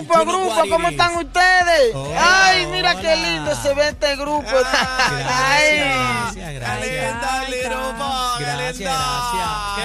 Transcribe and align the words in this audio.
Grupo, 0.00 0.24
grupo, 0.24 0.62
¿cómo 0.70 0.88
están 0.88 1.14
ustedes? 1.16 1.94
Ay, 2.18 2.66
mira 2.66 2.98
qué 2.98 3.16
lindo 3.16 3.54
se 3.54 3.74
ve 3.74 3.88
este 3.88 4.16
grupo. 4.16 4.48
Ay, 4.48 5.78
Gracias, 5.78 6.54
gracias. 6.54 7.20
Dale, 7.20 7.62
grupo, 7.64 8.10
Gracias, 8.38 8.78
gracias. 8.78 9.79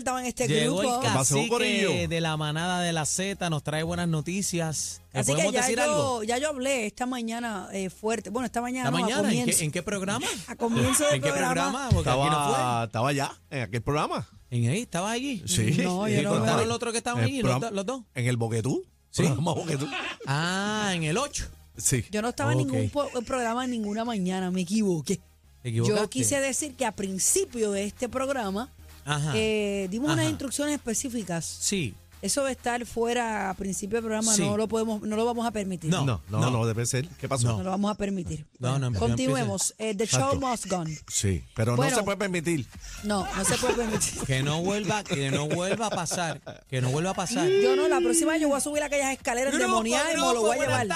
Faltaba 0.00 0.20
en 0.20 0.26
este 0.26 0.48
Llegó 0.48 0.78
grupo. 0.78 1.02
el 1.02 1.12
cacique 1.12 2.08
de 2.08 2.20
la 2.20 2.36
manada 2.36 2.80
de 2.80 2.92
la 2.92 3.04
Z, 3.04 3.50
nos 3.50 3.62
trae 3.62 3.82
buenas 3.82 4.08
noticias. 4.08 5.02
¿Le 5.12 5.20
Así 5.20 5.34
que 5.34 5.42
ya 5.52 5.60
decir 5.60 5.76
yo, 5.76 5.82
algo? 5.84 6.22
ya 6.22 6.38
yo 6.38 6.48
hablé 6.48 6.86
esta 6.86 7.04
mañana 7.04 7.68
eh, 7.72 7.90
fuerte. 7.90 8.30
Bueno, 8.30 8.46
esta 8.46 8.62
mañana, 8.62 8.90
¿La 8.90 8.90
no, 8.90 8.96
a 8.96 9.00
mañana? 9.00 9.32
¿En 9.32 9.44
qué, 9.46 9.64
en 9.64 9.70
qué 9.70 9.82
programa? 9.82 10.26
A 10.46 10.56
comienzo 10.56 11.04
del 11.04 11.16
¿En 11.16 11.22
qué 11.22 11.32
programa? 11.32 11.88
Porque 11.92 12.08
aquí 12.08 12.18
no 12.18 12.24
Estaba, 12.24 12.84
estaba 12.84 13.08
allá, 13.10 13.40
en 13.50 13.62
aquel 13.62 13.82
programa. 13.82 14.28
¿En 14.50 14.68
ahí? 14.68 14.80
¿Estaba 14.82 15.10
allí? 15.10 15.42
Sí. 15.46 15.76
No, 15.82 16.08
yo 16.08 16.20
¿Y 16.20 16.24
no 16.24 16.30
contaron 16.30 16.58
veo. 16.58 16.66
los 16.66 16.76
otros 16.76 16.92
que 16.92 16.98
estaban 16.98 17.22
allí, 17.24 17.42
los, 17.42 17.86
dos? 17.86 18.02
En 18.14 18.26
el 18.26 18.36
Boquetú. 18.36 18.84
Sí. 19.10 19.24
Boquetú. 19.38 19.86
Ah, 20.26 20.92
en 20.94 21.04
el 21.04 21.18
8. 21.18 21.46
Sí. 21.76 22.04
Yo 22.10 22.22
no 22.22 22.30
estaba 22.30 22.52
en 22.52 22.58
ningún 22.58 22.90
programa 23.26 23.64
en 23.64 23.70
ninguna 23.72 24.04
mañana, 24.04 24.50
me 24.50 24.62
equivoqué. 24.62 25.20
Yo 25.64 26.08
quise 26.08 26.40
decir 26.40 26.74
que 26.74 26.86
a 26.86 26.92
principio 26.92 27.72
de 27.72 27.84
este 27.84 28.08
programa 28.08 28.70
Ajá. 29.04 29.32
eh, 29.34 29.88
dimos 29.90 30.10
Ajá. 30.10 30.20
unas 30.20 30.30
instrucciones 30.30 30.74
específicas. 30.74 31.44
Sí. 31.44 31.94
Eso 32.22 32.44
de 32.44 32.52
estar 32.52 32.84
fuera 32.84 33.48
a 33.50 33.54
principio 33.54 33.96
del 33.96 34.04
programa 34.04 34.34
Sí. 34.34 34.42
no 34.42 34.56
lo 34.56 34.68
podemos, 34.68 35.00
no 35.02 35.16
lo 35.16 35.24
vamos 35.24 35.46
a 35.46 35.50
permitir. 35.50 35.90
No. 35.90 36.04
No, 36.04 36.20
no, 36.28 36.50
no, 36.50 36.66
debe 36.66 36.84
ser. 36.86 37.08
¿Qué 37.18 37.28
pasó? 37.28 37.48
No 37.56 37.62
lo 37.62 37.70
vamos 37.70 37.90
a 37.90 37.94
permitir. 37.94 38.46
No, 38.58 38.78
no, 38.78 38.90
no 38.90 38.98
Continuemos. 38.98 39.74
Eh, 39.78 39.94
the 39.94 40.06
show 40.06 40.20
Exacto. 40.34 40.46
must 40.46 40.66
go. 40.66 40.76
on. 40.76 40.88
Sí, 41.08 41.44
pero 41.54 41.76
Bueno. 41.76 41.90
no 41.92 41.96
se 41.98 42.02
puede 42.02 42.16
permitir. 42.18 42.66
No, 43.04 43.26
no 43.36 43.44
se 43.44 43.56
puede 43.56 43.74
permitir. 43.74 44.20
Que 44.26 44.42
no 44.42 44.60
vuelva, 44.62 45.02
que 45.02 45.30
no 45.30 45.46
vuelva 45.48 45.86
a 45.86 45.90
pasar. 45.90 46.40
Que 46.68 46.80
no 46.80 46.90
vuelva 46.90 47.10
a 47.10 47.14
pasar. 47.14 47.48
Yo 47.48 47.74
no, 47.76 47.88
la 47.88 48.00
próxima 48.00 48.32
vez 48.32 48.40
yo 48.42 48.48
voy 48.48 48.58
a 48.58 48.60
subir 48.60 48.82
aquellas 48.82 49.12
escaleras 49.12 49.54
endemoniadas 49.54 50.12
y 50.12 50.16
me 50.16 50.20
lo 50.34 50.40
voy 50.42 50.58
a 50.58 50.60
llevar. 50.60 50.86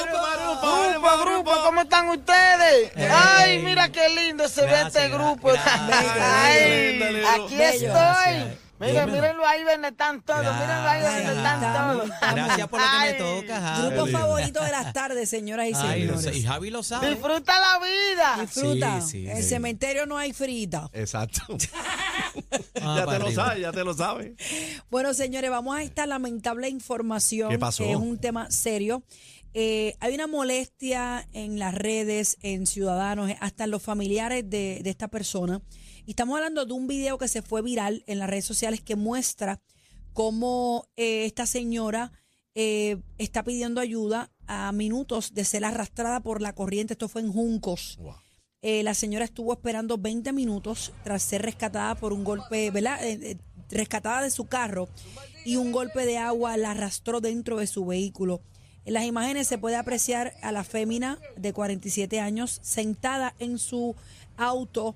Grupo, 0.00 1.18
grupo, 1.24 1.50
¿cómo 1.64 1.82
están 1.82 2.08
ustedes? 2.08 2.92
Ay, 3.10 3.58
mira 3.62 3.90
qué 3.90 4.08
lindo 4.08 4.48
se 4.48 4.62
ve 4.62 4.68
Gracias, 4.68 4.96
este 4.96 5.08
grupo. 5.08 5.48
gracias. 5.48 5.80
Ay, 6.20 6.98
Bello. 6.98 7.28
aquí 7.28 7.56
Bello. 7.56 7.72
estoy. 7.72 7.88
Gracias. 7.92 8.69
Miren, 8.80 8.94
Dímelo. 8.94 9.12
mírenlo 9.12 9.46
ahí 9.46 9.62
donde 9.62 9.88
están 9.88 10.22
todos, 10.22 10.40
mírenlo 10.40 10.88
ahí 10.88 11.02
donde 11.02 11.32
están 11.36 11.60
todos. 11.60 12.10
Gracias 12.34 12.68
por 12.68 12.80
lo 12.80 12.86
que 12.86 12.92
Ay, 12.96 13.12
me 13.12 13.18
toca, 13.18 13.60
Javi. 13.60 13.86
Grupo 13.94 14.06
favorito 14.06 14.64
de 14.64 14.70
las 14.70 14.92
tardes, 14.94 15.28
señoras 15.28 15.68
y 15.68 15.72
Ay, 15.74 16.04
no 16.04 16.16
sé, 16.16 16.22
señores. 16.22 16.36
y 16.36 16.42
Javi 16.46 16.70
lo 16.70 16.82
sabe. 16.82 17.10
Disfruta 17.10 17.52
la 17.60 17.78
vida. 17.86 18.36
Disfruta. 18.40 19.00
Sí, 19.02 19.10
sí, 19.10 19.26
en 19.28 19.36
el 19.36 19.42
sí. 19.42 19.48
cementerio 19.50 20.06
no 20.06 20.16
hay 20.18 20.32
frita. 20.32 20.88
Exacto. 20.92 21.42
Ah, 22.82 22.96
ya 23.04 23.06
te 23.06 23.18
lo 23.18 23.30
sabes, 23.30 23.60
ya 23.60 23.72
te 23.72 23.84
lo 23.84 23.92
sabes. 23.94 24.32
Bueno, 24.90 25.12
señores, 25.14 25.50
vamos 25.50 25.76
a 25.76 25.82
esta 25.82 26.06
lamentable 26.06 26.68
información. 26.68 27.50
¿Qué 27.50 27.58
pasó? 27.58 27.84
que 27.84 27.90
es 27.90 27.96
un 27.96 28.18
tema 28.18 28.50
serio. 28.50 29.02
Eh, 29.52 29.94
hay 30.00 30.14
una 30.14 30.26
molestia 30.26 31.26
en 31.32 31.58
las 31.58 31.74
redes, 31.74 32.38
en 32.42 32.66
ciudadanos, 32.66 33.30
hasta 33.40 33.64
en 33.64 33.70
los 33.72 33.82
familiares 33.82 34.48
de, 34.48 34.80
de 34.82 34.90
esta 34.90 35.08
persona. 35.08 35.60
Y 36.06 36.10
estamos 36.10 36.36
hablando 36.36 36.64
de 36.64 36.72
un 36.72 36.86
video 36.86 37.18
que 37.18 37.28
se 37.28 37.42
fue 37.42 37.62
viral 37.62 38.04
en 38.06 38.18
las 38.18 38.30
redes 38.30 38.44
sociales 38.44 38.80
que 38.80 38.96
muestra 38.96 39.60
cómo 40.12 40.88
eh, 40.96 41.24
esta 41.24 41.46
señora 41.46 42.12
eh, 42.54 42.98
está 43.18 43.44
pidiendo 43.44 43.80
ayuda 43.80 44.30
a 44.46 44.72
minutos 44.72 45.34
de 45.34 45.44
ser 45.44 45.64
arrastrada 45.64 46.20
por 46.20 46.42
la 46.42 46.54
corriente. 46.54 46.94
Esto 46.94 47.08
fue 47.08 47.22
en 47.22 47.32
Juncos. 47.32 47.96
Wow. 48.00 48.14
Eh, 48.62 48.82
la 48.82 48.92
señora 48.92 49.24
estuvo 49.24 49.52
esperando 49.52 49.96
20 49.96 50.32
minutos 50.32 50.92
tras 51.02 51.22
ser 51.22 51.42
rescatada 51.42 51.94
por 51.94 52.12
un 52.12 52.24
golpe, 52.24 52.70
¿verdad? 52.70 52.98
Eh, 53.02 53.38
rescatada 53.70 54.22
de 54.22 54.30
su 54.30 54.46
carro 54.46 54.88
y 55.46 55.56
un 55.56 55.72
golpe 55.72 56.04
de 56.04 56.18
agua 56.18 56.56
la 56.58 56.72
arrastró 56.72 57.20
dentro 57.20 57.56
de 57.56 57.66
su 57.66 57.86
vehículo. 57.86 58.42
En 58.84 58.94
las 58.94 59.04
imágenes 59.04 59.46
se 59.46 59.56
puede 59.56 59.76
apreciar 59.76 60.34
a 60.42 60.52
la 60.52 60.64
fémina 60.64 61.18
de 61.36 61.52
47 61.52 62.20
años 62.20 62.58
sentada 62.62 63.34
en 63.38 63.58
su 63.58 63.94
auto 64.36 64.94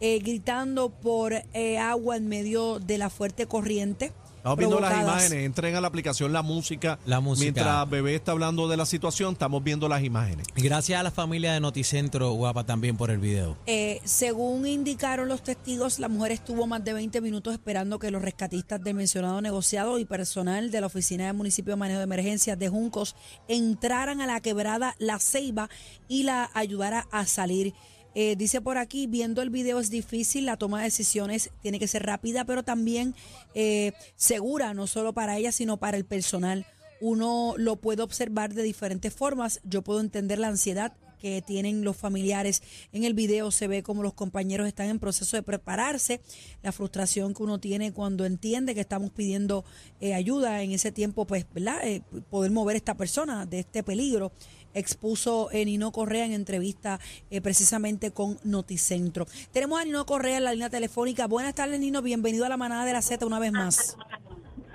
eh, 0.00 0.18
gritando 0.18 0.90
por 0.90 1.32
eh, 1.32 1.78
agua 1.78 2.16
en 2.16 2.28
medio 2.28 2.78
de 2.78 2.98
la 2.98 3.10
fuerte 3.10 3.46
corriente. 3.46 4.12
Estamos 4.46 4.58
viendo 4.58 4.78
las 4.78 4.90
provocadas. 4.92 5.24
imágenes. 5.24 5.44
Entren 5.44 5.74
a 5.74 5.80
la 5.80 5.88
aplicación 5.88 6.32
La 6.32 6.42
Música. 6.42 7.00
La 7.04 7.18
Música. 7.18 7.42
Mientras 7.42 7.90
Bebé 7.90 8.14
está 8.14 8.30
hablando 8.30 8.68
de 8.68 8.76
la 8.76 8.86
situación, 8.86 9.32
estamos 9.32 9.64
viendo 9.64 9.88
las 9.88 10.04
imágenes. 10.04 10.46
Gracias 10.54 11.00
a 11.00 11.02
la 11.02 11.10
familia 11.10 11.52
de 11.52 11.58
Noticentro, 11.58 12.30
guapa, 12.30 12.62
también 12.62 12.96
por 12.96 13.10
el 13.10 13.18
video. 13.18 13.56
Eh, 13.66 14.00
según 14.04 14.68
indicaron 14.68 15.26
los 15.26 15.42
testigos, 15.42 15.98
la 15.98 16.06
mujer 16.08 16.30
estuvo 16.30 16.64
más 16.68 16.84
de 16.84 16.92
20 16.92 17.20
minutos 17.22 17.54
esperando 17.54 17.98
que 17.98 18.12
los 18.12 18.22
rescatistas 18.22 18.80
del 18.84 18.94
mencionado 18.94 19.40
negociado 19.40 19.98
y 19.98 20.04
personal 20.04 20.70
de 20.70 20.80
la 20.80 20.86
Oficina 20.86 21.26
del 21.26 21.34
Municipio 21.34 21.72
de 21.72 21.78
Manejo 21.78 21.98
de 21.98 22.04
Emergencias 22.04 22.56
de 22.56 22.68
Juncos 22.68 23.16
entraran 23.48 24.20
a 24.20 24.28
la 24.28 24.40
quebrada 24.40 24.94
La 25.00 25.18
Ceiba 25.18 25.68
y 26.06 26.22
la 26.22 26.50
ayudara 26.54 27.08
a 27.10 27.26
salir. 27.26 27.74
Eh, 28.18 28.34
dice 28.34 28.62
por 28.62 28.78
aquí, 28.78 29.06
viendo 29.06 29.42
el 29.42 29.50
video 29.50 29.78
es 29.78 29.90
difícil, 29.90 30.46
la 30.46 30.56
toma 30.56 30.78
de 30.78 30.84
decisiones 30.84 31.50
tiene 31.60 31.78
que 31.78 31.86
ser 31.86 32.06
rápida, 32.06 32.46
pero 32.46 32.62
también 32.62 33.14
eh, 33.54 33.92
segura, 34.16 34.72
no 34.72 34.86
solo 34.86 35.12
para 35.12 35.36
ella, 35.36 35.52
sino 35.52 35.76
para 35.76 35.98
el 35.98 36.06
personal. 36.06 36.64
Uno 37.02 37.52
lo 37.58 37.76
puede 37.76 38.02
observar 38.02 38.54
de 38.54 38.62
diferentes 38.62 39.12
formas. 39.12 39.60
Yo 39.64 39.82
puedo 39.82 40.00
entender 40.00 40.38
la 40.38 40.48
ansiedad 40.48 40.94
que 41.20 41.42
tienen 41.42 41.84
los 41.84 41.96
familiares. 41.98 42.62
En 42.90 43.04
el 43.04 43.12
video 43.12 43.50
se 43.50 43.68
ve 43.68 43.82
como 43.82 44.02
los 44.02 44.14
compañeros 44.14 44.66
están 44.66 44.88
en 44.88 44.98
proceso 44.98 45.36
de 45.36 45.42
prepararse, 45.42 46.22
la 46.62 46.72
frustración 46.72 47.34
que 47.34 47.42
uno 47.42 47.58
tiene 47.58 47.92
cuando 47.92 48.24
entiende 48.24 48.74
que 48.74 48.80
estamos 48.80 49.10
pidiendo 49.10 49.64
eh, 50.00 50.14
ayuda 50.14 50.62
en 50.62 50.72
ese 50.72 50.90
tiempo, 50.90 51.26
pues, 51.26 51.44
¿verdad? 51.52 51.86
Eh, 51.86 52.02
poder 52.30 52.50
mover 52.50 52.76
a 52.76 52.78
esta 52.78 52.96
persona 52.96 53.44
de 53.44 53.60
este 53.60 53.82
peligro 53.82 54.32
expuso 54.78 55.50
eh, 55.50 55.64
Nino 55.64 55.90
Correa 55.92 56.24
en 56.24 56.32
entrevista 56.32 57.00
eh, 57.30 57.40
precisamente 57.40 58.10
con 58.12 58.38
Noticentro. 58.44 59.26
Tenemos 59.52 59.80
a 59.80 59.84
Nino 59.84 60.06
Correa 60.06 60.36
en 60.36 60.44
la 60.44 60.52
línea 60.52 60.70
telefónica. 60.70 61.26
Buenas 61.26 61.54
tardes, 61.54 61.80
Nino. 61.80 62.02
Bienvenido 62.02 62.44
a 62.44 62.48
la 62.48 62.56
manada 62.56 62.84
de 62.84 62.92
la 62.92 63.02
Z 63.02 63.24
una 63.26 63.38
vez 63.38 63.52
más. 63.52 63.96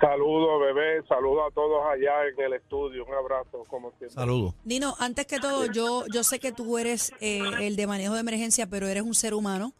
Saludos, 0.00 0.60
bebé. 0.60 1.00
Saludos 1.08 1.44
a 1.48 1.54
todos 1.54 1.80
allá 1.92 2.26
en 2.36 2.44
el 2.44 2.54
estudio. 2.54 3.04
Un 3.06 3.14
abrazo, 3.14 3.62
como 3.68 3.90
siempre. 3.98 4.10
Saludos. 4.10 4.54
Nino, 4.64 4.96
antes 4.98 5.26
que 5.26 5.38
todo, 5.38 5.66
yo, 5.66 6.04
yo 6.12 6.24
sé 6.24 6.40
que 6.40 6.50
tú 6.50 6.76
eres 6.76 7.12
eh, 7.20 7.40
el 7.60 7.76
de 7.76 7.86
manejo 7.86 8.14
de 8.14 8.20
emergencia, 8.20 8.66
pero 8.66 8.88
eres 8.88 9.04
un 9.04 9.14
ser 9.14 9.32
humano. 9.32 9.74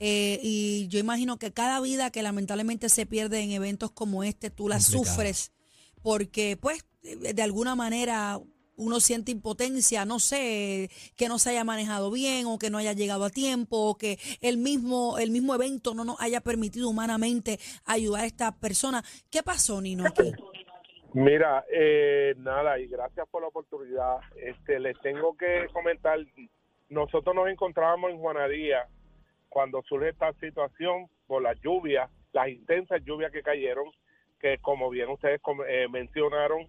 eh, 0.00 0.40
y 0.42 0.88
yo 0.88 0.98
imagino 0.98 1.38
que 1.38 1.52
cada 1.52 1.80
vida 1.80 2.10
que 2.10 2.22
lamentablemente 2.22 2.88
se 2.88 3.06
pierde 3.06 3.40
en 3.40 3.52
eventos 3.52 3.90
como 3.92 4.24
este, 4.24 4.50
tú 4.50 4.68
la 4.68 4.76
Complicado. 4.78 5.04
sufres 5.04 5.52
porque, 6.02 6.56
pues, 6.60 6.84
de 7.02 7.32
de 7.34 7.42
alguna 7.42 7.74
manera 7.76 8.40
uno 8.78 9.00
siente 9.00 9.32
impotencia, 9.32 10.04
no 10.04 10.18
sé, 10.18 10.88
que 11.16 11.28
no 11.28 11.38
se 11.38 11.50
haya 11.50 11.64
manejado 11.64 12.10
bien 12.10 12.46
o 12.46 12.58
que 12.58 12.70
no 12.70 12.78
haya 12.78 12.92
llegado 12.94 13.24
a 13.24 13.30
tiempo 13.30 13.76
o 13.76 13.98
que 13.98 14.18
el 14.40 14.56
mismo, 14.56 15.18
el 15.18 15.30
mismo 15.30 15.54
evento 15.54 15.94
no 15.94 16.04
nos 16.04 16.20
haya 16.20 16.40
permitido 16.40 16.88
humanamente 16.88 17.58
ayudar 17.84 18.22
a 18.22 18.26
esta 18.26 18.52
persona. 18.52 19.02
¿Qué 19.30 19.42
pasó, 19.42 19.80
Nino? 19.80 20.04
Mira, 21.14 21.64
eh, 21.70 22.34
nada, 22.38 22.78
y 22.78 22.86
gracias 22.86 23.26
por 23.28 23.42
la 23.42 23.48
oportunidad. 23.48 24.18
Este, 24.36 24.78
les 24.78 24.98
tengo 25.00 25.36
que 25.36 25.66
comentar, 25.72 26.18
nosotros 26.88 27.34
nos 27.34 27.48
encontrábamos 27.48 28.10
en 28.10 28.18
Juanadía 28.18 28.86
cuando 29.48 29.82
surge 29.82 30.10
esta 30.10 30.32
situación 30.34 31.08
por 31.26 31.42
las 31.42 31.58
lluvias, 31.60 32.10
las 32.32 32.48
intensas 32.48 33.02
lluvias 33.04 33.32
que 33.32 33.42
cayeron, 33.42 33.90
que 34.38 34.58
como 34.58 34.90
bien 34.90 35.08
ustedes 35.08 35.40
eh, 35.68 35.88
mencionaron, 35.90 36.68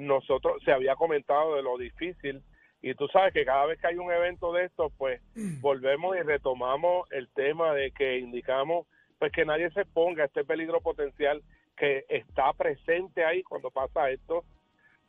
nosotros 0.00 0.62
se 0.64 0.72
había 0.72 0.96
comentado 0.96 1.54
de 1.54 1.62
lo 1.62 1.76
difícil 1.78 2.42
y 2.82 2.94
tú 2.94 3.08
sabes 3.08 3.32
que 3.34 3.44
cada 3.44 3.66
vez 3.66 3.78
que 3.78 3.88
hay 3.88 3.98
un 3.98 4.10
evento 4.10 4.52
de 4.52 4.64
estos, 4.64 4.92
pues 4.96 5.20
volvemos 5.60 6.16
y 6.16 6.22
retomamos 6.22 7.10
el 7.12 7.28
tema 7.28 7.74
de 7.74 7.90
que 7.92 8.18
indicamos 8.18 8.86
pues 9.18 9.32
que 9.32 9.44
nadie 9.44 9.70
se 9.72 9.82
exponga 9.82 10.22
a 10.22 10.26
este 10.26 10.44
peligro 10.44 10.80
potencial 10.80 11.42
que 11.76 12.06
está 12.08 12.52
presente 12.54 13.22
ahí 13.22 13.42
cuando 13.42 13.70
pasa 13.70 14.10
esto. 14.10 14.44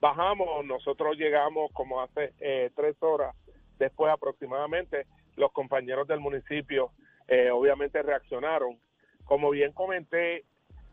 Bajamos, 0.02 0.66
nosotros 0.66 1.18
llegamos 1.18 1.72
como 1.72 2.02
hace 2.02 2.34
eh, 2.40 2.72
tres 2.76 2.96
horas 3.02 3.34
después 3.80 4.12
aproximadamente, 4.12 5.06
los 5.38 5.52
compañeros 5.54 6.08
del 6.08 6.20
municipio 6.20 6.92
eh, 7.28 7.50
obviamente 7.52 8.02
reaccionaron. 8.02 8.78
Como 9.24 9.50
bien 9.50 9.72
comenté, 9.72 10.44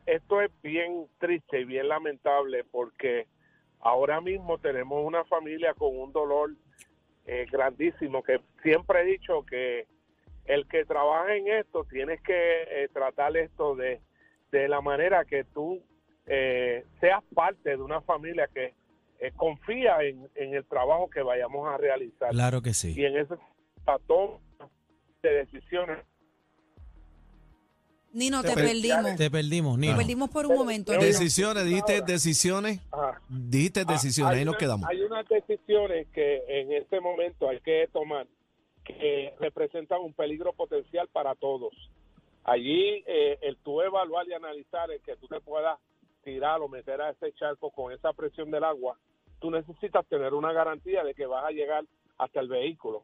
esto 0.07 0.41
es 0.41 0.51
bien 0.63 1.07
triste 1.19 1.61
y 1.61 1.65
bien 1.65 1.89
lamentable 1.89 2.65
porque 2.65 3.27
ahora 3.81 4.21
mismo 4.21 4.59
tenemos 4.59 5.05
una 5.05 5.25
familia 5.25 5.75
con 5.75 5.97
un 5.99 6.13
dolor 6.13 6.51
eh, 7.27 7.47
grandísimo 7.51 8.23
que 8.23 8.41
siempre 8.63 9.03
he 9.03 9.05
dicho 9.05 9.45
que 9.45 9.87
el 10.47 10.67
que 10.67 10.85
trabaja 10.85 11.35
en 11.37 11.49
esto 11.49 11.85
tienes 11.85 12.21
que 12.23 12.33
eh, 12.63 12.89
tratar 12.93 13.37
esto 13.37 13.77
de, 13.77 14.01
de 14.51 14.69
la 14.69 14.81
manera 14.81 15.25
que 15.25 15.45
tú 15.45 15.83
eh, 16.27 16.85
seas 17.01 17.23
parte 17.35 17.71
de 17.71 17.83
una 17.83 18.01
familia 18.01 18.49
que 18.53 18.75
eh, 19.21 19.33
confía 19.37 20.03
en, 20.03 20.29
en 20.35 20.55
el 20.55 20.65
trabajo 20.65 21.11
que 21.11 21.23
vayamos 21.23 21.69
a 21.69 21.77
realizar 21.77 22.31
Claro 22.31 22.63
que 22.63 22.73
sí. 22.73 22.95
y 22.97 23.05
en 23.05 23.19
ese 23.19 23.35
toma 24.07 24.39
de 25.23 25.31
decisiones 25.31 25.99
Nino, 28.19 28.43
te 28.43 28.49
Te- 28.49 28.55
perdimos. 28.55 29.17
Te 29.17 29.31
perdimos, 29.31 29.75
Te 29.77 29.81
Nino. 29.81 29.97
perdimos 29.97 30.31
por 30.31 30.47
un 30.47 30.57
momento. 30.57 30.93
Nino. 30.93 31.05
Decisiones, 31.05 31.65
dijiste 31.65 32.03
decisiones, 32.03 32.81
Ajá. 32.91 33.21
dijiste 33.29 33.85
decisiones, 33.85 34.31
Ah, 34.31 34.35
hay 34.35 34.39
ahí 34.41 34.45
nos 34.45 34.57
quedamos. 34.57 34.89
Hay 34.91 35.01
unas 35.03 35.27
decisiones 35.29 36.07
que 36.09 36.43
en 36.49 36.73
este 36.73 37.01
momento 37.01 37.49
hay 37.49 37.61
que 37.61 37.89
tomar 37.93 38.27
que 38.85 39.35
representan 39.39 40.01
un 40.01 40.13
peligro 40.15 40.53
potencial 40.53 41.09
para 41.09 41.35
todos. 41.35 41.73
Allí, 42.45 43.05
eh, 43.07 43.39
el 43.43 43.57
tú 43.59 43.83
evaluar 43.83 44.27
y 44.27 44.33
analizar 44.33 44.91
el 44.91 45.01
que 45.03 45.17
tú 45.17 45.27
te 45.29 45.41
puedas 45.41 45.79
tirar 46.25 46.61
o 46.63 46.69
meter 46.69 47.01
a 47.03 47.11
ese 47.11 47.33
charco 47.35 47.71
con 47.71 47.93
esa 47.93 48.13
presión 48.15 48.51
del 48.51 48.65
agua, 48.65 48.97
tú 49.41 49.51
necesitas 49.51 50.07
tener 50.07 50.33
una 50.35 50.53
garantía 50.53 51.05
de 51.05 51.15
que 51.15 51.27
vas 51.27 51.45
a 51.45 51.51
llegar 51.51 51.85
hasta 52.17 52.41
el 52.41 52.49
vehículo. 52.49 53.03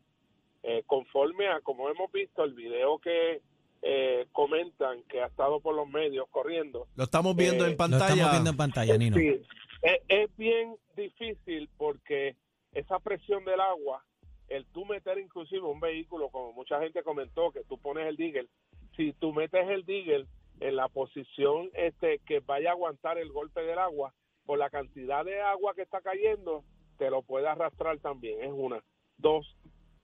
Eh, 0.63 0.83
conforme 0.87 1.49
a, 1.49 1.61
como 1.61 1.91
hemos 1.91 2.11
visto, 2.11 2.43
el 2.43 2.55
video 2.55 2.99
que 2.99 3.43
eh, 3.87 4.27
comentan 4.33 5.03
que 5.05 5.21
ha 5.21 5.27
estado 5.27 5.61
por 5.61 5.75
los 5.75 5.87
medios 5.87 6.27
corriendo, 6.31 6.87
Lo 6.97 7.05
estamos 7.05 7.37
viendo 7.37 7.65
Eh, 7.65 7.69
en 7.69 7.73
Lo 7.73 7.77
pantalla. 7.77 8.07
estamos 8.07 8.31
viendo 8.33 8.51
en 8.51 8.57
pantalla, 8.57 8.97
Nino. 8.97 9.17
Sí, 9.19 9.43
es, 9.83 10.01
es 10.09 10.37
bien 10.39 10.77
difícil 10.97 11.69
porque 11.77 12.37
esa 12.73 12.99
presión 12.99 13.45
del 13.45 13.61
agua, 13.61 14.03
el 14.49 14.65
tú 14.73 14.87
meter 14.87 15.19
inclusive 15.19 15.61
un 15.67 15.81
vehículo, 15.81 16.31
como 16.31 16.53
mucha 16.55 16.81
gente 16.81 17.03
comentó, 17.03 17.51
que 17.53 17.63
tú 17.65 17.77
pones 17.79 18.07
el 18.07 18.17
digger, 18.17 18.49
si 18.97 19.13
tú 19.13 19.33
metes 19.35 19.69
el 19.69 19.85
digger 19.85 20.27
en 20.61 20.77
la 20.77 20.89
posición 20.89 21.71
este 21.75 22.21
que 22.21 22.41
vaya 22.41 22.71
a 22.71 22.73
aguantar 22.73 23.19
el 23.19 23.31
golpe 23.33 23.61
del 23.63 23.79
agua, 23.79 24.15
por 24.47 24.59
la 24.59 24.71
cantidad 24.71 25.25
de 25.27 25.41
agua 25.43 25.75
que 25.75 25.83
está 25.83 26.01
cayendo, 26.01 26.65
te 26.97 27.11
lo 27.11 27.23
puede 27.23 27.49
arrastrar 27.49 27.99
también, 27.99 28.43
es 28.43 28.53
una. 28.53 28.83
Dos, 29.19 29.57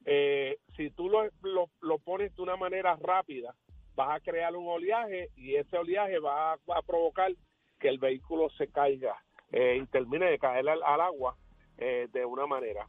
eh, 0.04 0.58
si 0.76 0.90
tú 0.90 1.08
lo, 1.08 1.24
lo, 1.42 1.70
lo 1.80 1.98
pones 1.98 2.34
de 2.36 2.42
una 2.42 2.56
manera 2.56 2.96
rápida, 2.96 3.54
vas 3.94 4.16
a 4.16 4.20
crear 4.20 4.54
un 4.56 4.68
oleaje 4.68 5.30
y 5.36 5.56
ese 5.56 5.76
oleaje 5.76 6.18
va 6.18 6.52
a, 6.52 6.82
provocar 6.86 7.32
que 7.78 7.88
el 7.88 7.98
vehículo 7.98 8.48
se 8.50 8.68
caiga 8.68 9.16
eh, 9.52 9.78
y 9.82 9.86
termine 9.86 10.26
de 10.26 10.38
caer 10.38 10.68
al, 10.68 11.00
agua 11.00 11.36
eh, 11.78 12.08
de 12.12 12.24
una 12.24 12.46
manera. 12.46 12.86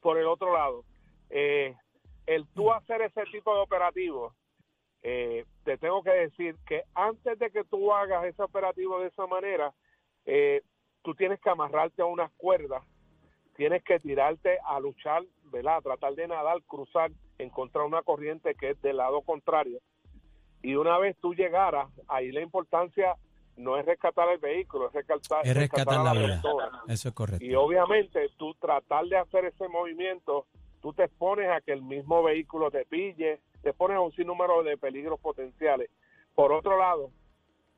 Por 0.00 0.18
el 0.18 0.26
otro 0.26 0.52
lado, 0.52 0.84
eh, 1.30 1.74
el 2.26 2.46
tú 2.48 2.72
hacer 2.72 3.02
ese 3.02 3.24
tipo 3.30 3.54
de 3.54 3.60
operativos, 3.60 4.34
eh, 5.02 5.44
te 5.64 5.78
tengo 5.78 6.02
que 6.02 6.10
decir 6.10 6.56
que 6.66 6.82
antes 6.94 7.38
de 7.38 7.50
que 7.50 7.64
tú 7.64 7.92
hagas 7.92 8.24
ese 8.24 8.42
operativo 8.42 9.00
de 9.00 9.08
esa 9.08 9.26
manera, 9.26 9.72
tú 11.02 11.14
tienes 11.14 11.40
que 11.40 11.50
amarrarte 11.50 12.02
a 12.02 12.06
unas 12.06 12.32
cuerdas, 12.32 12.82
tienes 13.54 13.84
que 13.84 14.00
tirarte 14.00 14.58
a 14.64 14.80
luchar, 14.80 15.22
¿verdad? 15.44 15.76
A 15.76 15.82
tratar 15.82 16.14
de 16.14 16.26
nadar, 16.26 16.60
cruzar, 16.66 17.12
encontrar 17.38 17.84
una 17.84 18.02
corriente 18.02 18.54
que 18.54 18.70
es 18.70 18.82
del 18.82 18.96
lado 18.96 19.22
contrario. 19.22 19.78
Y 20.62 20.74
una 20.74 20.98
vez 20.98 21.16
tú 21.20 21.34
llegaras, 21.34 21.88
ahí 22.08 22.32
la 22.32 22.40
importancia 22.40 23.16
no 23.56 23.76
es 23.78 23.86
rescatar 23.86 24.28
el 24.28 24.38
vehículo, 24.38 24.88
es 24.88 24.92
rescatar, 24.94 25.46
Es 25.46 25.56
rescatar 25.56 25.98
la 25.98 26.04
la 26.04 26.12
vida. 26.12 26.26
persona. 26.42 26.82
Eso 26.88 27.08
es 27.08 27.14
correcto. 27.14 27.44
Y 27.44 27.54
obviamente 27.54 28.28
tú 28.36 28.54
tratar 28.54 29.06
de 29.06 29.16
hacer 29.16 29.44
ese 29.46 29.68
movimiento, 29.68 30.46
tú 30.82 30.92
te 30.92 31.04
expones 31.04 31.48
a 31.50 31.60
que 31.60 31.72
el 31.72 31.82
mismo 31.82 32.22
vehículo 32.22 32.70
te 32.70 32.84
pille, 32.84 33.40
te 33.62 33.72
pones 33.72 33.96
a 33.96 34.00
un 34.00 34.12
sinnúmero 34.12 34.62
de 34.62 34.76
peligros 34.76 35.18
potenciales. 35.20 35.90
Por 36.34 36.52
otro 36.52 36.78
lado, 36.78 37.10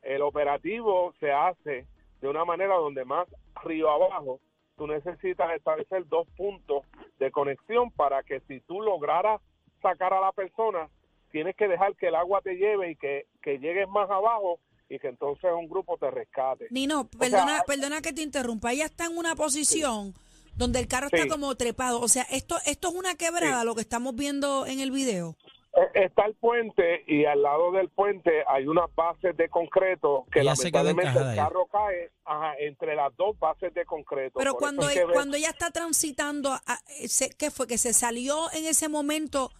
el 0.01 0.21
operativo 0.21 1.13
se 1.19 1.31
hace 1.31 1.87
de 2.21 2.27
una 2.27 2.43
manera 2.43 2.75
donde 2.75 3.05
más 3.05 3.27
río 3.63 3.89
abajo, 3.89 4.39
tú 4.77 4.87
necesitas 4.87 5.51
establecer 5.53 6.07
dos 6.07 6.27
puntos 6.35 6.83
de 7.19 7.31
conexión 7.31 7.91
para 7.91 8.23
que 8.23 8.39
si 8.41 8.59
tú 8.61 8.81
lograras 8.81 9.41
sacar 9.81 10.13
a 10.13 10.21
la 10.21 10.31
persona, 10.33 10.89
tienes 11.31 11.55
que 11.55 11.67
dejar 11.67 11.95
que 11.95 12.07
el 12.07 12.15
agua 12.15 12.41
te 12.41 12.55
lleve 12.55 12.91
y 12.91 12.95
que, 12.95 13.27
que 13.41 13.59
llegues 13.59 13.87
más 13.89 14.09
abajo 14.09 14.59
y 14.89 14.97
que 14.99 15.07
entonces 15.07 15.49
un 15.55 15.69
grupo 15.69 15.97
te 15.97 16.09
rescate. 16.11 16.67
Nino, 16.71 17.07
sea, 17.11 17.19
perdona, 17.19 17.63
perdona 17.67 18.01
que 18.01 18.11
te 18.13 18.21
interrumpa. 18.21 18.71
Ella 18.73 18.85
está 18.85 19.05
en 19.05 19.17
una 19.17 19.35
posición 19.35 20.13
donde 20.55 20.79
el 20.79 20.87
carro 20.87 21.07
está 21.07 21.23
Sí. 21.23 21.29
como 21.29 21.55
trepado. 21.55 22.01
O 22.01 22.07
sea, 22.07 22.23
esto, 22.31 22.57
esto 22.65 22.89
es 22.89 22.95
una 22.95 23.15
quebrada, 23.15 23.61
Sí. 23.61 23.65
lo 23.65 23.75
que 23.75 23.81
estamos 23.81 24.15
viendo 24.15 24.65
en 24.65 24.79
el 24.79 24.91
video. 24.91 25.35
Eh, 25.77 26.05
Está 26.05 26.25
el 26.25 26.33
puente 26.33 27.03
y 27.07 27.25
al 27.25 27.43
lado 27.43 27.71
del 27.71 27.89
puente 27.89 28.43
hay 28.47 28.65
unas 28.65 28.93
bases 28.95 29.37
de 29.37 29.47
concreto 29.49 30.25
que 30.31 30.39
Ella 30.41 30.55
lamentablemente 30.57 31.19
el 31.19 31.27
ahí. 31.27 31.35
carro 31.37 31.67
cae 31.67 32.09
ajá, 32.25 32.55
entre 32.59 32.95
las 32.95 33.15
dos 33.15 33.37
bases 33.37 33.71
de 33.75 33.85
concreto. 33.85 34.39
Pero 34.39 34.53
Por 34.53 34.59
cuando, 34.59 34.87
ver- 34.87 35.05
cuando 35.13 35.37
ella 35.37 35.49
está 35.51 35.69
transitando, 35.69 36.51
a- 36.51 36.61
a- 36.65 36.79
se- 37.07 37.29
¿qué 37.29 37.51
fue? 37.51 37.67
¿Que 37.67 37.77
se 37.77 37.93
salió 37.93 38.51
en 38.53 38.65
ese 38.65 38.89
momento? 38.89 39.51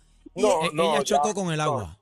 No, 0.42 0.66
Eh, 0.66 0.70
no, 0.74 0.84
Ella 0.96 1.04
chocó 1.04 1.28
ya, 1.30 1.34
con 1.34 1.52
el 1.52 1.58
no. 1.58 1.64
agua. 1.64 1.98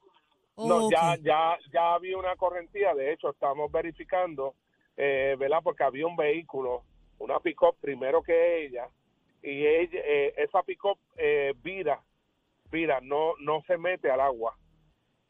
No, 0.58 0.86
Ok. 0.88 0.92
ya, 0.92 1.18
ya, 1.22 1.58
ya 1.72 1.94
había 1.94 2.18
una 2.18 2.36
correntía, 2.36 2.96
de 2.96 3.14
hecho 3.14 3.30
estamos 3.30 3.72
verificando, 3.72 4.56
eh, 4.96 5.36
¿verdad? 5.38 5.60
Porque 5.64 5.84
había 5.84 6.08
un 6.08 6.16
vehículo, 6.16 6.82
una 7.20 7.40
pick-up 7.40 7.76
primero 7.80 8.24
que 8.24 8.66
ella, 8.66 8.88
y 9.44 9.66
ella, 9.68 10.00
eh, 10.04 10.34
esa 10.38 10.64
pick-up 10.64 10.98
eh, 11.16 11.54
vira, 11.62 12.02
vira, 12.72 13.00
no, 13.02 13.34
no 13.40 13.62
se 13.68 13.78
mete 13.78 14.10
al 14.10 14.20
agua, 14.20 14.58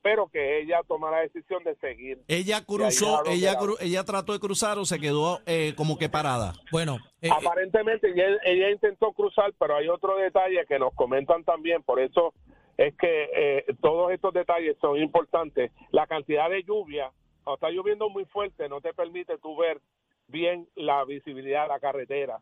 pero 0.01 0.30
que 0.30 0.62
ella 0.62 0.80
toma 0.88 1.12
la 1.12 1.19
decisión 1.19 1.62
de 1.65 1.75
seguir. 1.75 2.21
Ella 2.30 2.63
cruzó, 2.63 3.25
ella, 3.25 3.59
cru- 3.59 3.75
ella 3.81 4.06
trató 4.06 4.31
de 4.31 4.39
cruzar 4.39 4.77
o 4.80 4.86
se 4.86 4.98
quedó 4.98 5.42
eh, 5.45 5.74
como 5.75 5.98
que 5.98 6.07
parada. 6.07 6.54
Bueno, 6.71 7.00
eh, 7.21 7.27
eh, 7.27 7.30
Aparentemente 7.30 8.07
ella, 8.12 8.38
ella 8.45 8.69
intentó 8.71 9.12
cruzar, 9.12 9.51
pero 9.59 9.75
hay 9.75 9.89
otro 9.89 10.15
detalle 10.15 10.65
que 10.65 10.80
nos 10.80 10.94
comentan 10.94 11.44
también, 11.44 11.83
por 11.83 12.00
eso 12.00 12.33
es 12.77 12.95
que 12.95 13.29
eh, 13.33 13.65
todos 13.81 14.12
estos 14.12 14.33
detalles 14.33 14.77
son 14.79 14.97
importantes. 14.97 15.71
La 15.91 16.06
cantidad 16.06 16.50
de 16.50 16.63
lluvia, 16.63 17.12
cuando 17.44 17.56
está 17.56 17.69
lloviendo 17.69 18.09
muy 18.09 18.25
fuerte, 18.25 18.69
no 18.69 18.81
te 18.81 18.94
permite 18.94 19.38
tú 19.39 19.57
ver 19.57 19.81
bien 20.27 20.68
la 20.75 21.04
visibilidad 21.06 21.63
de 21.63 21.69
la 21.69 21.80
carretera. 21.80 22.40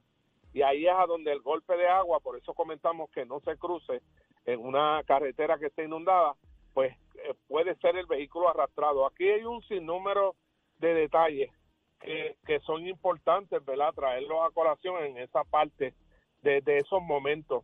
Y 0.54 0.62
ahí 0.62 0.86
es 0.86 0.94
a 0.94 1.06
donde 1.06 1.32
el 1.32 1.42
golpe 1.42 1.76
de 1.78 1.88
agua, 1.88 2.20
por 2.20 2.38
eso 2.38 2.54
comentamos 2.54 3.10
que 3.12 3.26
no 3.26 3.40
se 3.42 3.58
cruce 3.58 4.02
en 4.46 4.60
una 4.60 5.02
carretera 5.06 5.58
que 5.58 5.68
esté 5.68 5.86
inundada, 5.86 6.36
pues 6.74 6.94
eh, 7.16 7.34
puede 7.48 7.76
ser 7.76 7.96
el 7.96 8.06
vehículo 8.06 8.50
arrastrado. 8.50 9.06
Aquí 9.06 9.28
hay 9.28 9.46
un 9.46 9.62
sinnúmero 9.64 10.36
de 10.80 10.94
detalles 10.94 11.50
que, 12.02 12.36
que 12.46 12.60
son 12.62 12.86
importantes, 12.86 13.64
¿verdad? 13.64 13.94
Traerlos 13.94 14.40
a 14.44 14.54
colación 14.54 15.04
en 15.04 15.18
esa 15.18 15.46
parte 15.46 15.94
de, 16.42 16.62
de 16.62 16.80
esos 16.80 17.02
momentos. 17.02 17.64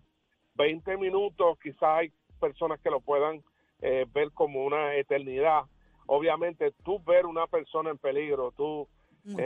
20 0.56 0.98
minutos, 0.98 1.58
quizás 1.60 1.84
hay 1.84 2.12
personas 2.42 2.80
que 2.82 2.90
lo 2.90 3.00
puedan 3.00 3.42
eh, 3.82 4.06
ver 4.14 4.32
como 4.34 4.66
una 4.66 4.96
eternidad. 4.96 5.62
Obviamente, 6.08 6.74
tú 6.84 7.00
ver 7.04 7.26
una 7.26 7.48
persona 7.48 7.90
en 7.92 7.98
peligro, 7.98 8.52
tú 8.58 8.88
eh. 9.38 9.46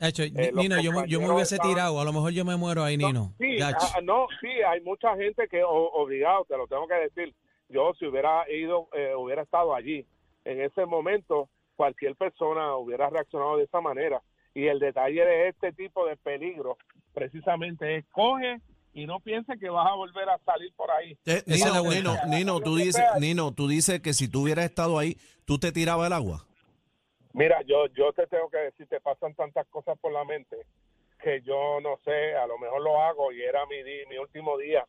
Hacho, 0.00 0.22
eh, 0.22 0.50
Nino, 0.54 0.80
yo, 0.80 0.90
me- 0.92 1.06
yo 1.06 1.20
me 1.20 1.30
hubiese 1.30 1.56
estaban- 1.56 1.74
tirado. 1.74 2.00
A 2.00 2.04
lo 2.04 2.12
mejor 2.14 2.32
yo 2.32 2.44
me 2.46 2.56
muero 2.56 2.82
ahí, 2.82 2.96
Nino. 2.96 3.34
Sí, 3.38 3.60
ah, 3.62 4.00
no, 4.02 4.26
sí, 4.40 4.48
hay 4.48 4.80
mucha 4.80 5.14
gente 5.16 5.46
que 5.48 5.62
o- 5.62 5.90
obligado, 5.92 6.44
te 6.46 6.56
lo 6.56 6.66
tengo 6.66 6.86
que 6.88 6.94
decir. 6.94 7.34
Yo 7.68 7.92
si 7.98 8.06
hubiera 8.06 8.50
ido, 8.50 8.88
eh, 8.94 9.14
hubiera 9.14 9.42
estado 9.42 9.74
allí 9.74 10.06
en 10.46 10.62
ese 10.62 10.86
momento, 10.86 11.48
cualquier 11.76 12.16
persona 12.16 12.74
hubiera 12.76 13.10
reaccionado 13.10 13.58
de 13.58 13.64
esa 13.64 13.80
manera. 13.82 14.22
Y 14.54 14.66
el 14.66 14.78
detalle 14.80 15.24
de 15.24 15.48
este 15.48 15.72
tipo 15.72 16.06
de 16.06 16.16
peligro, 16.16 16.78
precisamente 17.12 17.96
es 17.96 18.06
coge 18.12 18.60
y 18.92 19.06
no 19.06 19.20
piense 19.20 19.58
que 19.58 19.68
vas 19.70 19.86
a 19.86 19.94
volver 19.94 20.28
a 20.28 20.38
salir 20.38 20.72
por 20.74 20.90
ahí. 20.90 21.16
Eh, 21.26 21.42
Nino. 21.46 21.82
Nino, 21.82 22.16
Nino, 22.26 22.60
tú 22.60 22.76
dices. 22.76 23.04
Nino, 23.20 23.52
tú 23.52 23.68
dices 23.68 24.00
que 24.00 24.12
si 24.14 24.28
tú 24.28 24.42
hubieras 24.42 24.64
estado 24.64 24.98
ahí, 24.98 25.16
tú 25.44 25.58
te 25.58 25.72
tirabas 25.72 26.06
el 26.08 26.12
agua. 26.12 26.44
Mira, 27.32 27.60
yo, 27.62 27.86
yo 27.88 28.12
te 28.12 28.26
tengo 28.26 28.48
que 28.50 28.58
decir, 28.58 28.86
te 28.88 29.00
pasan 29.00 29.34
tantas 29.34 29.66
cosas 29.68 29.98
por 30.00 30.12
la 30.12 30.24
mente 30.24 30.56
que 31.22 31.42
yo 31.42 31.80
no 31.80 31.96
sé, 32.04 32.34
a 32.36 32.46
lo 32.46 32.58
mejor 32.58 32.80
lo 32.80 33.00
hago 33.00 33.32
y 33.32 33.42
era 33.42 33.66
mi, 33.66 33.82
di- 33.82 34.06
mi 34.08 34.18
último 34.18 34.56
día, 34.56 34.84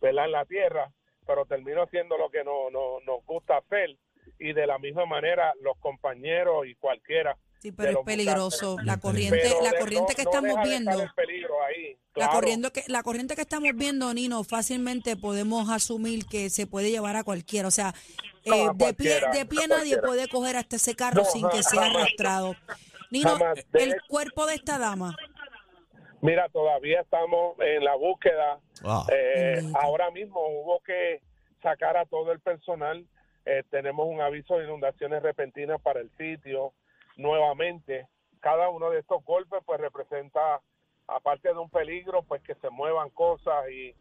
¿verdad? 0.00 0.24
En 0.24 0.32
la 0.32 0.44
tierra, 0.46 0.90
pero 1.26 1.44
termino 1.44 1.82
haciendo 1.82 2.16
lo 2.16 2.30
que 2.30 2.42
no, 2.42 2.70
no, 2.70 3.00
nos 3.06 3.24
gusta 3.26 3.58
hacer 3.58 3.96
y 4.38 4.52
de 4.54 4.66
la 4.66 4.78
misma 4.78 5.04
manera 5.06 5.52
los 5.60 5.76
compañeros 5.78 6.66
y 6.66 6.74
cualquiera. 6.76 7.36
Sí, 7.64 7.72
pero 7.72 8.00
es 8.00 8.04
peligroso. 8.04 8.76
La 8.84 8.98
corriente, 9.00 9.38
Pero 9.42 9.62
la 9.62 9.72
corriente 9.78 10.12
no- 10.12 10.16
que 10.16 10.24
no 10.24 10.30
estamos 10.30 10.68
viendo. 10.68 10.90
ahí. 10.90 11.96
La, 12.14 12.28
corriente 12.28 12.70
que, 12.70 12.82
la 12.88 13.02
corriente 13.02 13.34
que 13.34 13.40
estamos 13.40 13.70
viendo, 13.74 14.12
Nino, 14.12 14.44
fácilmente 14.44 15.16
podemos 15.16 15.70
asumir 15.70 16.26
que 16.26 16.50
se 16.50 16.66
puede 16.66 16.90
llevar 16.90 17.16
a 17.16 17.24
cualquiera. 17.24 17.66
O 17.66 17.70
sea, 17.70 17.94
No, 18.44 18.54
eh, 18.54 18.70
de 18.74 18.92
pie, 18.92 19.18
de 19.32 19.46
pie 19.46 19.60
nadie 19.66 19.96
cualquiera. 19.96 20.02
puede 20.02 20.28
coger 20.28 20.56
hasta 20.56 20.76
ese 20.76 20.94
carro 20.94 21.22
No, 21.22 21.24
sin 21.24 21.48
que 21.48 21.62
sea 21.62 21.80
jamás. 21.84 21.96
arrastrado. 22.02 22.54
Nino, 23.10 23.30
Jamás. 23.30 23.64
el 23.72 23.94
cuerpo 24.08 24.44
de 24.44 24.56
esta 24.56 24.76
dama, 24.78 25.16
Mira, 26.20 26.48
todavía 26.50 27.00
estamos 27.00 27.56
en 27.60 27.82
la 27.84 27.94
búsqueda. 27.96 28.58
Wow. 28.82 29.06
Eh, 29.10 29.62
ahora 29.80 30.10
mismo 30.10 30.40
hubo 30.40 30.80
que 30.80 31.20
sacar 31.62 31.96
a 31.96 32.04
todo 32.04 32.30
el 32.32 32.40
personal. 32.40 33.06
Eh, 33.46 33.62
tenemos 33.70 34.06
un 34.08 34.20
aviso 34.20 34.58
de 34.58 34.64
inundaciones 34.64 35.22
repentinas 35.22 35.80
para 35.82 36.00
el 36.00 36.10
sitio 36.18 36.72
nuevamente. 37.16 38.06
Cada 38.40 38.68
uno 38.68 38.90
de 38.90 39.00
estos 39.00 39.24
golpes 39.24 39.60
pues 39.64 39.80
representa, 39.80 40.60
aparte 41.06 41.48
de 41.48 41.58
un 41.58 41.70
peligro, 41.70 42.22
pues 42.22 42.42
que 42.42 42.54
se 42.56 42.70
muevan 42.70 43.10
cosas 43.10 43.64
y, 43.70 43.94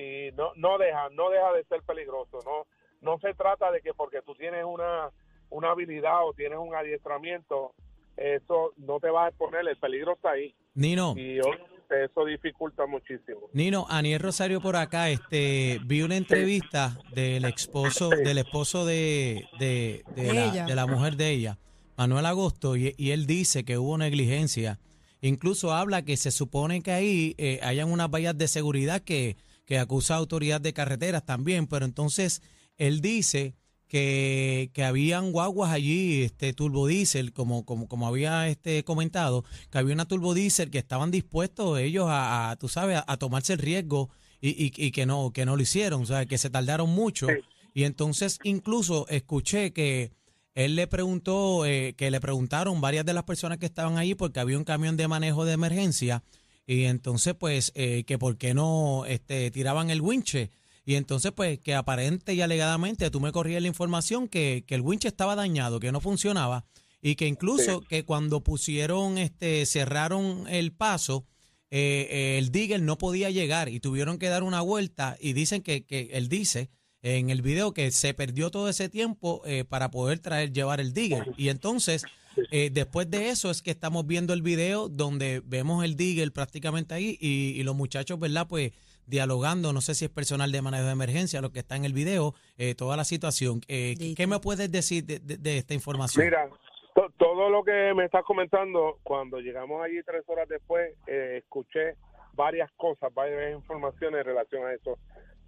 y 0.00 0.32
no, 0.32 0.52
no 0.56 0.78
deja, 0.78 1.08
no 1.10 1.30
deja 1.30 1.52
de 1.52 1.64
ser 1.64 1.82
peligroso. 1.82 2.38
No, 2.44 2.66
no 3.02 3.18
se 3.18 3.34
trata 3.34 3.70
de 3.70 3.80
que 3.82 3.92
porque 3.94 4.22
tú 4.22 4.34
tienes 4.34 4.64
una, 4.64 5.10
una 5.50 5.70
habilidad 5.70 6.26
o 6.26 6.32
tienes 6.32 6.58
un 6.58 6.74
adiestramiento, 6.74 7.74
eso 8.16 8.72
no 8.76 9.00
te 9.00 9.10
va 9.10 9.26
a 9.26 9.28
exponer, 9.28 9.66
el 9.68 9.76
peligro 9.78 10.14
está 10.14 10.30
ahí. 10.32 10.54
Nino, 10.74 11.14
Y 11.16 11.40
obviamente 11.40 12.04
eso 12.04 12.24
dificulta 12.24 12.86
muchísimo. 12.86 13.48
Nino, 13.52 13.86
Aniel 13.88 14.20
Rosario 14.20 14.60
por 14.60 14.76
acá, 14.76 15.08
este, 15.10 15.78
vi 15.84 16.02
una 16.02 16.16
entrevista 16.16 16.96
del 17.12 17.44
esposo, 17.44 18.08
del 18.10 18.38
esposo 18.38 18.84
de, 18.86 19.46
de, 19.58 20.04
de 20.14 20.22
De 20.22 20.32
la, 20.32 20.44
ella. 20.44 20.64
de 20.66 20.74
la 20.74 20.86
mujer 20.86 21.16
de 21.16 21.30
ella, 21.30 21.58
Manuel 22.00 22.24
Agosto, 22.24 22.78
y, 22.78 22.94
y 22.96 23.10
él 23.10 23.26
dice 23.26 23.62
que 23.66 23.76
hubo 23.76 23.98
negligencia. 23.98 24.78
Incluso 25.20 25.74
habla 25.74 26.02
que 26.02 26.16
se 26.16 26.30
supone 26.30 26.80
que 26.80 26.92
ahí 26.92 27.34
eh, 27.36 27.60
hayan 27.62 27.92
unas 27.92 28.10
vallas 28.10 28.38
de 28.38 28.48
seguridad 28.48 29.02
que, 29.02 29.36
que 29.66 29.78
acusa 29.78 30.14
a 30.14 30.16
autoridad 30.16 30.62
de 30.62 30.72
carreteras 30.72 31.26
también, 31.26 31.66
pero 31.66 31.84
entonces 31.84 32.40
él 32.78 33.02
dice 33.02 33.54
que, 33.86 34.70
que 34.72 34.82
habían 34.82 35.30
guaguas 35.30 35.72
allí, 35.72 36.22
este 36.22 36.54
turbodiesel, 36.54 37.34
como, 37.34 37.66
como, 37.66 37.86
como 37.86 38.06
había 38.06 38.48
este 38.48 38.82
comentado, 38.82 39.44
que 39.70 39.76
había 39.76 39.92
una 39.92 40.08
turbodiesel 40.08 40.70
que 40.70 40.78
estaban 40.78 41.10
dispuestos 41.10 41.78
ellos 41.80 42.06
a, 42.08 42.50
a, 42.50 42.56
tú 42.56 42.68
sabes, 42.68 42.96
a, 42.96 43.04
a 43.06 43.18
tomarse 43.18 43.52
el 43.52 43.58
riesgo 43.58 44.08
y, 44.40 44.48
y, 44.50 44.72
y 44.74 44.90
que 44.90 45.04
no, 45.04 45.32
que 45.34 45.44
no 45.44 45.54
lo 45.54 45.60
hicieron, 45.60 46.00
o 46.00 46.06
sea, 46.06 46.24
que 46.24 46.38
se 46.38 46.48
tardaron 46.48 46.88
mucho. 46.88 47.26
Sí. 47.26 47.34
Y 47.74 47.84
entonces 47.84 48.38
incluso 48.42 49.06
escuché 49.08 49.74
que 49.74 50.12
él 50.54 50.76
le 50.76 50.86
preguntó, 50.86 51.64
eh, 51.64 51.94
que 51.96 52.10
le 52.10 52.20
preguntaron 52.20 52.80
varias 52.80 53.04
de 53.04 53.14
las 53.14 53.24
personas 53.24 53.58
que 53.58 53.66
estaban 53.66 53.98
allí 53.98 54.14
porque 54.14 54.40
había 54.40 54.58
un 54.58 54.64
camión 54.64 54.96
de 54.96 55.08
manejo 55.08 55.44
de 55.44 55.52
emergencia 55.52 56.22
y 56.66 56.84
entonces 56.84 57.34
pues 57.34 57.72
eh, 57.74 58.04
que 58.04 58.18
por 58.18 58.36
qué 58.36 58.54
no 58.54 59.04
este, 59.06 59.50
tiraban 59.50 59.90
el 59.90 60.00
winche. 60.00 60.50
Y 60.84 60.94
entonces, 60.94 61.30
pues, 61.30 61.58
que 61.60 61.74
aparente 61.74 62.34
y 62.34 62.40
alegadamente 62.40 63.10
tú 63.10 63.20
me 63.20 63.32
corrías 63.32 63.62
la 63.62 63.68
información 63.68 64.28
que, 64.28 64.64
que 64.66 64.74
el 64.74 64.80
winch 64.80 65.04
estaba 65.04 65.36
dañado, 65.36 65.78
que 65.78 65.92
no 65.92 66.00
funcionaba, 66.00 66.64
y 67.02 67.14
que 67.14 67.26
incluso 67.26 67.80
que 67.82 68.04
cuando 68.04 68.42
pusieron, 68.42 69.18
este, 69.18 69.66
cerraron 69.66 70.46
el 70.48 70.72
paso, 70.72 71.26
eh, 71.70 72.08
eh, 72.10 72.38
el 72.38 72.50
digger 72.50 72.82
no 72.82 72.98
podía 72.98 73.30
llegar 73.30 73.68
y 73.68 73.78
tuvieron 73.78 74.18
que 74.18 74.28
dar 74.28 74.42
una 74.42 74.60
vuelta 74.60 75.16
y 75.20 75.32
dicen 75.32 75.62
que, 75.62 75.84
que 75.84 76.10
él 76.12 76.28
dice 76.28 76.68
en 77.02 77.30
el 77.30 77.42
video 77.42 77.72
que 77.72 77.90
se 77.90 78.14
perdió 78.14 78.50
todo 78.50 78.68
ese 78.68 78.88
tiempo 78.88 79.42
eh, 79.46 79.64
para 79.64 79.90
poder 79.90 80.18
traer, 80.18 80.52
llevar 80.52 80.80
el 80.80 80.92
digger. 80.92 81.24
Y 81.36 81.48
entonces, 81.48 82.04
eh, 82.50 82.70
después 82.72 83.10
de 83.10 83.30
eso 83.30 83.50
es 83.50 83.62
que 83.62 83.70
estamos 83.70 84.06
viendo 84.06 84.32
el 84.34 84.42
video 84.42 84.88
donde 84.88 85.40
vemos 85.44 85.84
el 85.84 85.96
digger 85.96 86.30
prácticamente 86.32 86.94
ahí 86.94 87.16
y, 87.20 87.52
y 87.58 87.62
los 87.62 87.74
muchachos, 87.74 88.18
¿verdad? 88.18 88.46
Pues 88.48 88.72
dialogando, 89.06 89.72
no 89.72 89.80
sé 89.80 89.94
si 89.94 90.04
es 90.04 90.10
personal 90.10 90.52
de 90.52 90.62
manejo 90.62 90.84
de 90.84 90.92
emergencia 90.92 91.40
lo 91.40 91.50
que 91.50 91.60
está 91.60 91.74
en 91.74 91.84
el 91.84 91.92
video, 91.92 92.34
eh, 92.58 92.74
toda 92.74 92.96
la 92.96 93.04
situación. 93.04 93.60
Eh, 93.66 93.94
¿qué- 93.98 94.14
¿Qué 94.14 94.26
me 94.26 94.38
puedes 94.38 94.70
decir 94.70 95.04
de, 95.04 95.18
de- 95.18 95.36
de 95.38 95.58
esta 95.58 95.74
información? 95.74 96.24
Mira, 96.24 96.48
to- 96.94 97.10
todo 97.18 97.48
lo 97.50 97.64
que 97.64 97.92
me 97.96 98.04
estás 98.04 98.22
comentando, 98.24 98.98
cuando 99.02 99.40
llegamos 99.40 99.82
allí 99.82 99.96
tres 100.06 100.22
horas 100.28 100.48
después, 100.48 100.92
eh, 101.08 101.38
escuché 101.42 101.96
varias 102.34 102.70
cosas, 102.76 103.12
varias 103.12 103.52
informaciones 103.54 104.20
en 104.20 104.26
relación 104.26 104.64
a 104.66 104.72
eso. 104.74 104.96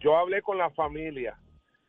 Yo 0.02 0.16
hablé 0.16 0.42
con 0.42 0.59
la 0.59 0.71
familia. 0.71 1.38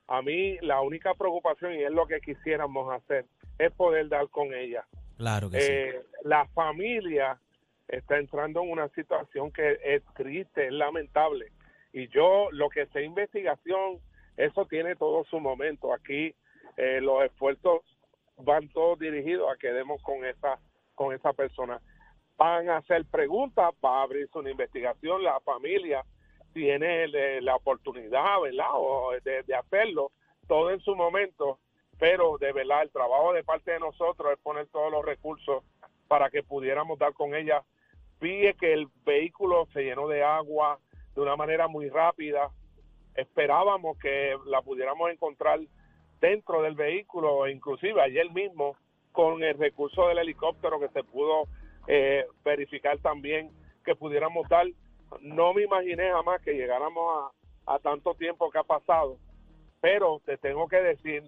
A 0.07 0.21
mí 0.21 0.57
la 0.61 0.81
única 0.81 1.13
preocupación, 1.15 1.73
y 1.73 1.83
es 1.83 1.91
lo 1.91 2.05
que 2.05 2.21
quisiéramos 2.21 2.93
hacer, 2.93 3.25
es 3.57 3.71
poder 3.73 4.07
dar 4.09 4.29
con 4.29 4.53
ella. 4.53 4.85
Claro 5.17 5.49
que 5.49 5.59
sí. 5.59 5.71
Eh, 5.71 6.01
la 6.23 6.45
familia 6.49 7.39
está 7.87 8.17
entrando 8.17 8.61
en 8.61 8.69
una 8.69 8.87
situación 8.89 9.51
que 9.51 9.79
es 9.83 10.03
triste, 10.15 10.67
es 10.67 10.73
lamentable. 10.73 11.51
Y 11.91 12.07
yo, 12.09 12.49
lo 12.51 12.69
que 12.69 12.85
sé 12.87 13.03
investigación, 13.03 13.99
eso 14.37 14.65
tiene 14.65 14.95
todo 14.95 15.23
su 15.25 15.39
momento. 15.39 15.93
Aquí 15.93 16.35
eh, 16.77 16.99
los 17.01 17.23
esfuerzos 17.23 17.81
van 18.37 18.69
todos 18.69 18.99
dirigidos 18.99 19.51
a 19.51 19.57
que 19.57 19.71
demos 19.71 20.01
con 20.01 20.25
esa, 20.25 20.59
con 20.95 21.13
esa 21.13 21.33
persona. 21.33 21.81
Van 22.37 22.69
a 22.69 22.77
hacer 22.77 23.05
preguntas, 23.05 23.71
va 23.83 23.99
a 23.99 24.03
abrirse 24.03 24.37
una 24.37 24.51
investigación, 24.51 25.23
la 25.23 25.39
familia 25.41 26.03
tiene 26.53 27.05
eh, 27.05 27.41
la 27.41 27.55
oportunidad, 27.55 28.41
¿verdad? 28.41 28.67
O 28.73 29.11
de, 29.23 29.55
hacerlo, 29.55 30.11
todo 30.47 30.71
en 30.71 30.79
su 30.79 30.95
momento, 30.95 31.59
pero 31.99 32.37
de 32.37 32.51
verdad 32.51 32.83
el 32.83 32.91
trabajo 32.91 33.33
de 33.33 33.43
parte 33.43 33.71
de 33.71 33.79
nosotros 33.79 34.31
es 34.31 34.39
poner 34.39 34.67
todos 34.67 34.91
los 34.91 35.03
recursos 35.03 35.63
para 36.07 36.29
que 36.29 36.43
pudiéramos 36.43 36.99
dar 36.99 37.13
con 37.13 37.35
ella. 37.35 37.63
Vi 38.21 38.53
que 38.53 38.73
el 38.73 38.87
vehículo 39.05 39.67
se 39.73 39.83
llenó 39.83 40.07
de 40.07 40.23
agua 40.23 40.79
de 41.15 41.21
una 41.21 41.35
manera 41.35 41.67
muy 41.67 41.89
rápida. 41.89 42.49
Esperábamos 43.15 43.97
que 43.99 44.35
la 44.45 44.61
pudiéramos 44.61 45.11
encontrar 45.11 45.59
dentro 46.19 46.61
del 46.61 46.75
vehículo, 46.75 47.47
inclusive 47.47 48.01
ayer 48.01 48.31
mismo 48.31 48.77
con 49.11 49.43
el 49.43 49.57
recurso 49.57 50.07
del 50.07 50.19
helicóptero 50.19 50.79
que 50.79 50.89
se 50.89 51.03
pudo 51.03 51.47
eh, 51.87 52.25
verificar 52.43 52.97
también 52.99 53.51
que 53.83 53.95
pudiéramos 53.95 54.47
dar. 54.49 54.67
No 55.21 55.53
me 55.53 55.63
imaginé 55.63 56.09
jamás 56.11 56.41
que 56.41 56.53
llegáramos 56.53 57.31
a, 57.65 57.75
a 57.75 57.79
tanto 57.79 58.13
tiempo 58.15 58.49
que 58.51 58.57
ha 58.59 58.63
pasado, 58.63 59.17
pero 59.81 60.21
te 60.25 60.37
tengo 60.37 60.67
que 60.67 60.77
decir, 60.81 61.23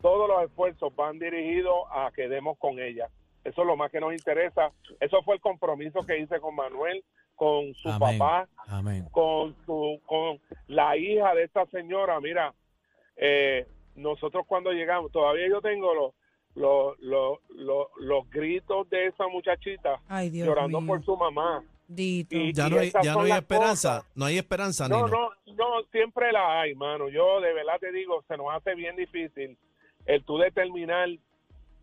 todos 0.00 0.28
los 0.28 0.42
esfuerzos 0.44 0.94
van 0.96 1.18
dirigidos 1.18 1.76
a 1.90 2.10
que 2.14 2.28
demos 2.28 2.56
con 2.58 2.78
ella. 2.78 3.08
Eso 3.44 3.62
es 3.62 3.66
lo 3.66 3.76
más 3.76 3.90
que 3.90 4.00
nos 4.00 4.12
interesa. 4.12 4.70
Eso 5.00 5.22
fue 5.22 5.34
el 5.36 5.40
compromiso 5.40 6.00
que 6.06 6.18
hice 6.18 6.40
con 6.40 6.54
Manuel, 6.54 7.02
con 7.34 7.72
su 7.74 7.88
Amén. 7.88 8.18
papá, 8.18 8.48
Amén. 8.68 9.06
con 9.10 9.56
su 9.64 9.98
con 10.04 10.38
la 10.68 10.96
hija 10.98 11.34
de 11.34 11.44
esta 11.44 11.64
señora 11.66 12.20
mira 12.20 12.52
eh, 13.16 13.66
nosotros 13.94 14.44
cuando 14.46 14.72
llegamos 14.72 15.10
todavía 15.10 15.48
yo 15.48 15.62
tengo 15.62 15.94
los 15.94 16.14
los, 16.54 16.98
los, 17.00 17.38
los, 17.48 17.86
los 17.98 18.28
gritos 18.28 18.90
de 18.90 19.06
esa 19.06 19.26
muchachita 19.28 20.00
Ay, 20.08 20.30
llorando 20.30 20.80
mío. 20.82 20.88
por 20.88 21.04
su 21.04 21.16
mamá 21.16 21.64
Dito. 21.92 22.36
Y- 22.36 22.52
Ya 22.52 22.68
no 22.68 22.78
hay, 22.78 22.92
ya 23.02 23.14
no 23.14 23.20
hay 23.22 23.32
esperanza. 23.32 23.98
cosas. 24.00 24.12
No 24.16 24.24
hay 24.26 24.38
esperanza, 24.38 24.88
no 24.88 25.06
Nino. 25.06 25.08
no 25.08 25.30
no 25.56 25.82
siempre 25.90 26.30
la 26.30 26.60
hay 26.60 26.74
mano 26.76 27.08
yo 27.08 27.40
de 27.40 27.52
verdad 27.52 27.78
te 27.80 27.90
digo 27.90 28.22
se 28.28 28.36
nos 28.36 28.46
hace 28.54 28.74
bien 28.76 28.94
difícil 28.94 29.58
el 30.06 30.24
tú 30.24 30.38
determinar 30.38 31.08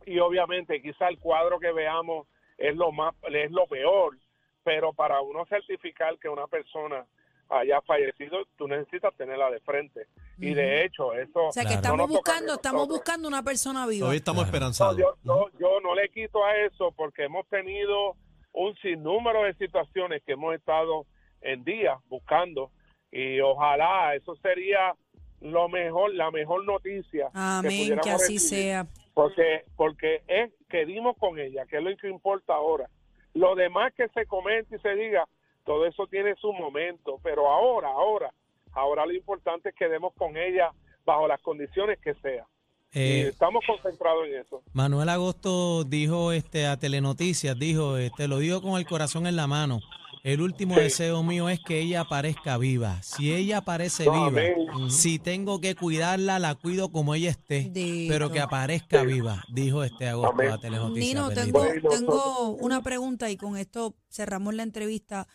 y 0.06 0.20
obviamente 0.20 0.82
quizá 0.82 1.10
el 1.10 1.20
cuadro 1.20 1.60
que 1.60 1.72
veamos 1.74 2.26
es 2.58 2.74
lo 2.78 2.92
más 2.94 3.14
es 3.30 3.52
lo 3.52 3.68
peor 3.68 4.18
pero 4.64 4.94
para 4.94 5.20
uno 5.22 5.46
certificar 5.48 6.18
que 6.20 6.30
una 6.30 6.48
persona 6.48 7.06
haya 7.50 7.82
fallecido 7.82 8.46
tú 8.58 8.68
necesitas 8.70 9.14
tenerla 9.16 9.52
de 9.52 9.60
frente 9.60 10.08
y 10.40 10.54
de 10.54 10.86
hecho 10.86 11.14
eso 11.14 11.48
O 11.48 11.52
sea 11.52 11.64
que 11.64 11.68
Claro. 11.70 11.82
estamos 11.82 11.98
no 11.98 12.08
buscando, 12.08 12.54
estamos 12.54 12.88
buscando 12.88 13.28
una 13.28 13.44
persona 13.44 13.86
viva. 13.86 14.00
Todavía 14.06 14.18
estamos 14.18 14.44
Claro. 14.44 14.52
No, 14.52 14.56
esperanzados. 14.56 14.98
yo, 14.98 15.16
yo, 15.24 15.50
yo 15.60 15.80
no 15.82 15.94
le 15.94 16.08
quito 16.10 16.44
a 16.46 16.56
eso 16.58 16.92
porque 16.94 17.26
hemos 17.26 17.46
tenido 17.48 18.16
un 18.58 18.76
sinnúmero 18.78 19.44
de 19.44 19.54
situaciones 19.54 20.24
que 20.24 20.34
hemos 20.34 20.56
estado 20.56 21.06
en 21.42 21.64
días 21.64 21.98
buscando 22.08 22.72
y 23.12 23.40
ojalá 23.40 24.16
eso 24.16 24.36
sería 24.38 24.96
lo 25.42 25.70
mejor, 25.70 26.14
la 26.16 26.32
mejor 26.32 26.66
noticia. 26.66 27.30
Amén, 27.34 27.70
que 27.70 27.78
pudiéramos 27.78 28.08
así 28.08 28.34
recibir. 28.34 28.40
sea. 28.40 28.88
Porque, 29.14 29.64
porque 29.76 30.22
es 30.28 30.52
que 30.70 30.86
dimos 30.86 31.16
con 31.18 31.40
ella, 31.40 31.66
que 31.68 31.78
es 31.78 31.84
lo 31.84 31.96
que 31.98 32.10
importa 32.10 32.54
ahora. 32.54 32.90
Lo 33.34 33.56
demás 33.56 33.94
que 33.94 34.08
se 34.10 34.26
comente 34.26 34.76
y 34.76 34.80
se 34.80 34.96
diga, 34.96 35.28
todo 35.64 35.86
eso 35.86 36.08
tiene 36.08 36.36
su 36.36 36.52
momento, 36.52 37.20
pero 37.24 37.48
ahora, 37.50 37.90
ahora, 37.90 38.32
ahora 38.74 39.06
lo 39.06 39.14
importante 39.14 39.70
es 39.70 39.76
que 39.76 39.88
demos 39.88 40.14
con 40.16 40.36
ella 40.36 40.72
bajo 41.06 41.28
las 41.28 41.42
condiciones 41.42 42.00
que 42.00 42.16
sea. 42.16 42.46
Y 42.94 43.00
Eh, 43.00 43.28
estamos 43.30 43.64
concentrados 43.68 44.26
en 44.28 44.42
eso. 44.42 44.62
Manuel 44.74 45.10
Agosto 45.10 45.84
dijo 45.84 46.32
este 46.32 46.68
a 46.68 46.78
Telenoticias, 46.78 47.58
dijo, 47.58 47.98
este, 47.98 48.28
lo 48.28 48.40
digo 48.40 48.62
con 48.62 48.78
el 48.80 48.86
corazón 48.86 49.28
en 49.28 49.36
la 49.36 49.48
mano. 49.48 49.80
El 50.24 50.42
último 50.42 50.76
Sí. 50.76 50.82
deseo 50.82 51.24
mío 51.24 51.48
es 51.48 51.60
que 51.66 51.80
ella 51.80 52.02
aparezca 52.02 52.58
viva. 52.58 53.02
Si 53.02 53.34
ella 53.34 53.60
aparece 53.60 54.04
No, 54.06 54.12
viva, 54.12 54.28
amén. 54.28 54.92
si 54.92 55.20
tengo 55.20 55.62
que 55.62 55.76
cuidarla, 55.76 56.38
la 56.40 56.56
cuido 56.56 56.90
como 56.92 57.16
ella 57.16 57.30
esté, 57.30 57.70
Dito. 57.72 58.12
pero 58.12 58.30
que 58.32 58.42
aparezca 58.42 59.04
viva, 59.04 59.44
dijo 59.48 59.84
este 59.86 60.10
Agosto 60.10 60.32
Amén. 60.34 60.52
a 60.52 60.58
Telenoticias. 60.58 61.08
Nino, 61.08 61.30
tengo, 61.30 61.66
tengo 61.90 62.50
una 62.60 62.82
pregunta 62.84 63.30
y 63.30 63.38
con 63.38 63.56
esto 63.58 63.96
cerramos 64.10 64.54
la 64.54 64.64
entrevista. 64.64 65.28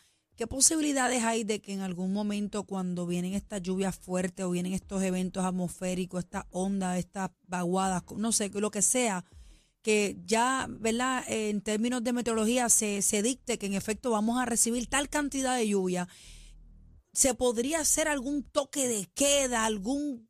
¿Qué 0.42 0.48
posibilidades 0.48 1.22
hay 1.22 1.44
de 1.44 1.60
que 1.60 1.72
en 1.72 1.82
algún 1.82 2.12
momento 2.12 2.64
cuando 2.64 3.06
vienen 3.06 3.34
estas 3.34 3.62
lluvias 3.62 3.96
fuertes 3.96 4.44
o 4.44 4.50
vienen 4.50 4.72
estos 4.72 5.00
eventos 5.00 5.44
atmosféricos, 5.44 6.24
estas 6.24 6.46
ondas, 6.50 6.98
estas 6.98 7.30
vaguadas, 7.46 8.02
no 8.16 8.32
sé, 8.32 8.50
lo 8.52 8.72
que 8.72 8.82
sea, 8.82 9.24
que 9.82 10.16
ya, 10.26 10.66
¿verdad? 10.68 11.22
En 11.28 11.60
términos 11.60 12.02
de 12.02 12.12
meteorología 12.12 12.68
se, 12.70 13.02
se 13.02 13.22
dicte 13.22 13.56
que 13.56 13.66
en 13.66 13.74
efecto 13.74 14.10
vamos 14.10 14.40
a 14.40 14.44
recibir 14.44 14.88
tal 14.88 15.08
cantidad 15.08 15.56
de 15.56 15.68
lluvia. 15.68 16.08
¿Se 17.12 17.34
podría 17.34 17.78
hacer 17.78 18.08
algún 18.08 18.42
toque 18.42 18.88
de 18.88 19.06
queda, 19.14 19.64
algún 19.64 20.28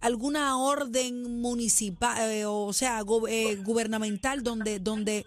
alguna 0.00 0.56
orden 0.56 1.40
municipal, 1.42 2.30
eh, 2.30 2.46
o 2.46 2.72
sea, 2.72 3.02
eh, 3.28 3.56
gubernamental, 3.56 4.42
donde, 4.42 4.78
donde 4.78 5.26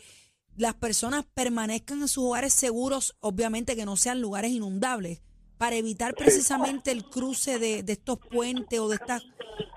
las 0.58 0.74
personas 0.76 1.26
permanezcan 1.34 2.02
en 2.02 2.08
sus 2.08 2.26
hogares 2.26 2.54
seguros, 2.54 3.16
obviamente 3.22 3.76
que 3.76 3.86
no 3.86 3.96
sean 3.96 4.20
lugares 4.22 4.52
inundables, 4.52 5.22
para 5.58 5.76
evitar 5.76 6.14
precisamente 6.16 6.92
el 6.92 7.06
cruce 7.06 7.58
de, 7.60 7.82
de 7.84 7.94
estos 7.94 8.20
puentes 8.20 8.80
o 8.80 8.90
de 8.90 8.96
estas 8.96 9.24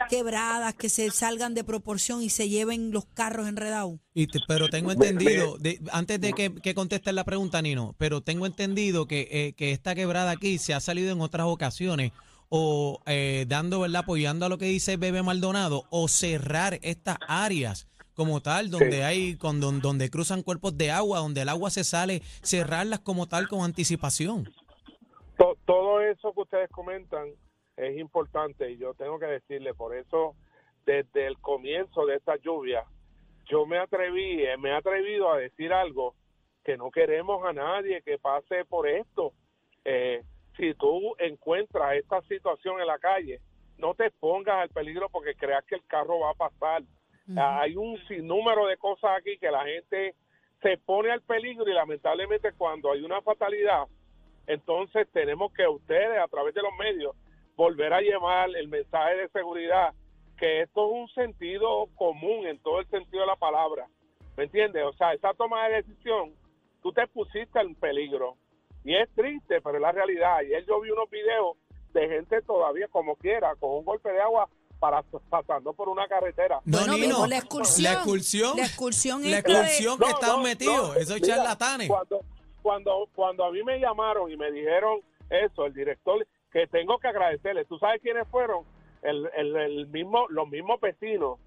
quebradas 0.09 0.75
que 0.75 0.89
se 0.89 1.11
salgan 1.11 1.55
de 1.55 1.65
proporción 1.65 2.23
y 2.23 2.31
se 2.31 2.49
lleven 2.49 2.91
los 2.91 3.07
carros 3.07 3.49
enredados. 3.49 3.99
Y 4.15 4.27
te- 4.27 4.41
pero 4.47 4.69
tengo 4.69 4.93
entendido, 4.93 5.57
de- 5.59 5.81
antes 5.93 6.21
de 6.21 6.33
que, 6.33 6.55
que 6.55 6.75
contestes 6.75 7.15
la 7.15 7.25
pregunta, 7.25 7.63
Nino, 7.63 7.95
pero 7.99 8.21
tengo 8.23 8.47
entendido 8.47 9.07
que, 9.07 9.29
eh, 9.31 9.53
que 9.55 9.73
esta 9.73 9.95
quebrada 9.95 10.33
aquí 10.33 10.59
se 10.59 10.75
ha 10.75 10.81
salido 10.81 11.13
en 11.13 11.21
otras 11.21 11.47
ocasiones 11.47 12.13
o 12.49 13.01
eh, 13.07 13.45
dando, 13.49 13.81
¿verdad? 13.81 14.01
Apoyando 14.03 14.47
a 14.47 14.49
lo 14.49 14.59
que 14.59 14.67
dice 14.67 14.97
Bebe 14.97 15.23
Maldonado 15.23 15.85
o 15.91 16.09
cerrar 16.09 16.79
estas 16.83 17.17
áreas 17.29 17.87
como 18.21 18.43
tal, 18.43 18.71
donde 18.71 19.03
hay, 19.03 19.37
con, 19.37 19.61
don- 19.61 19.81
donde 19.81 20.11
cruzan 20.11 20.43
cuerpos 20.43 20.77
de 20.77 20.91
agua, 20.91 21.21
donde 21.21 21.41
el 21.41 21.49
agua 21.49 21.71
se 21.71 21.85
sale, 21.85 22.21
cerrarlas 22.43 23.01
como 23.01 23.27
tal 23.27 23.49
con 23.49 23.61
anticipación. 23.65 24.45
To- 25.39 25.57
todo 25.65 26.03
eso 26.03 26.35
que 26.35 26.41
ustedes 26.43 26.69
comentan 26.71 27.29
es 27.79 27.99
importante 27.99 28.71
y 28.71 28.77
yo 28.77 28.93
tengo 28.93 29.19
que 29.19 29.25
decirle, 29.25 29.73
por 29.73 29.97
eso 29.97 30.35
desde 30.85 31.27
el 31.27 31.39
comienzo 31.39 32.05
de 32.05 32.17
esta 32.17 32.37
lluvia, 32.37 32.85
yo 33.51 33.65
me 33.65 33.79
atreví, 33.79 34.43
eh, 34.45 34.59
me 34.59 34.69
he 34.69 34.75
atrevido 34.75 35.33
a 35.33 35.39
decir 35.39 35.73
algo 35.73 36.15
que 36.63 36.77
no 36.77 36.91
queremos 36.91 37.43
a 37.47 37.55
nadie 37.55 38.03
que 38.03 38.19
pase 38.19 38.67
por 38.67 38.87
esto. 38.87 39.33
Eh, 39.87 40.23
si 40.59 40.75
tú 40.75 41.15
encuentras 41.19 41.97
esta 41.97 42.21
situación 42.29 42.81
en 42.83 42.87
la 42.87 42.99
calle, 42.99 43.41
no 43.79 43.95
te 43.95 44.11
pongas 44.11 44.57
al 44.61 44.69
peligro 44.69 45.09
porque 45.09 45.35
creas 45.35 45.65
que 45.65 45.77
el 45.77 45.87
carro 45.87 46.19
va 46.21 46.33
a 46.33 46.35
pasar. 46.35 46.83
Ah, 47.37 47.61
Hay 47.63 47.77
un 47.77 47.99
sinnúmero 48.07 48.67
de 48.67 48.77
cosas 48.77 49.19
aquí 49.19 49.39
que 49.39 49.51
la 49.51 49.65
gente 49.65 50.15
se 50.63 50.77
pone 50.79 51.11
al 51.11 51.23
peligro 51.23 51.69
y 51.69 51.75
lamentablemente 51.75 52.53
cuando 52.53 52.93
hay 52.93 53.03
una 53.03 53.23
fatalidad, 53.23 53.85
entonces 54.47 55.09
tenemos 55.13 55.53
que 55.53 55.67
ustedes 55.67 56.19
a 56.19 56.29
través 56.29 56.55
de 56.55 56.63
los 56.63 56.73
medios 56.79 57.15
volver 57.57 57.93
a 57.93 58.01
llevar 58.01 58.51
el 58.55 58.69
mensaje 58.69 59.17
de 59.17 59.29
seguridad 59.29 59.95
que 60.41 60.63
esto 60.63 60.87
es 60.87 60.93
un 60.93 61.09
sentido 61.09 61.87
común 61.97 62.47
en 62.47 62.59
todo 62.61 62.81
el 62.81 62.87
sentido 62.89 63.21
de 63.21 63.27
la 63.27 63.37
palabra. 63.37 63.87
¿Me 64.37 64.45
entiendes? 64.45 64.83
O 64.85 64.93
sea, 64.95 65.13
esa 65.13 65.35
toma 65.35 65.69
de 65.69 65.83
decisión, 65.83 66.33
tú 66.83 66.93
te 66.93 67.07
pusiste 67.09 67.61
en 67.61 67.75
peligro. 67.75 68.37
Y 68.83 68.95
es 68.95 69.09
triste, 69.15 69.61
pero 69.61 69.77
es 69.77 69.83
la 69.83 69.93
realidad. 69.93 70.37
Ayer 70.37 70.65
yo 70.65 70.81
vi 70.81 70.91
unos 70.91 71.11
videos 71.11 71.59
de 71.93 72.09
gente 72.09 72.41
todavía 72.41 72.89
como 72.89 73.17
quiera, 73.17 73.55
con 73.57 73.71
un 73.71 73.85
golpe 73.85 74.11
de 74.11 74.21
agua 74.23 74.49
para, 74.81 75.03
pasando 75.29 75.73
por 75.75 75.89
una 75.89 76.09
carretera. 76.09 76.61
No, 76.65 76.79
Bueno, 76.79 76.95
Nino, 76.95 77.27
la 77.27 77.37
excursión. 77.37 77.85
La 77.85 77.93
excursión. 77.99 78.57
La 78.57 78.65
excursión 78.67 79.31
La 79.31 79.43
que 79.43 79.53
No, 79.53 79.59
no, 80.23 80.43
metidos, 80.43 80.95
no. 80.95 81.01
esos 81.01 81.21
Mira, 81.21 81.37
charlatanes. 81.37 81.89
Cuando, 81.89 82.21
cuando, 82.63 83.09
cuando 83.15 83.45
a 83.45 83.53
mí 83.53 83.63
me 83.63 83.79
llamaron 83.79 84.33
y 84.33 84.37
me 84.37 84.51
dijeron 84.51 85.01
eso, 85.29 85.67
el 85.67 85.75
director, 85.75 86.27
que 86.51 86.67
tengo 86.67 86.99
que 86.99 87.09
agradecerle. 87.09 87.65
¿Tú 87.67 87.79
sabes 87.79 88.01
quiénes 88.03 88.27
fueron? 88.29 88.65
El, 89.03 89.29
el, 89.37 89.57
el 89.57 89.87
mismo, 89.87 90.27
los 90.29 90.49
mismos 90.49 90.81
vecinos 90.81 91.39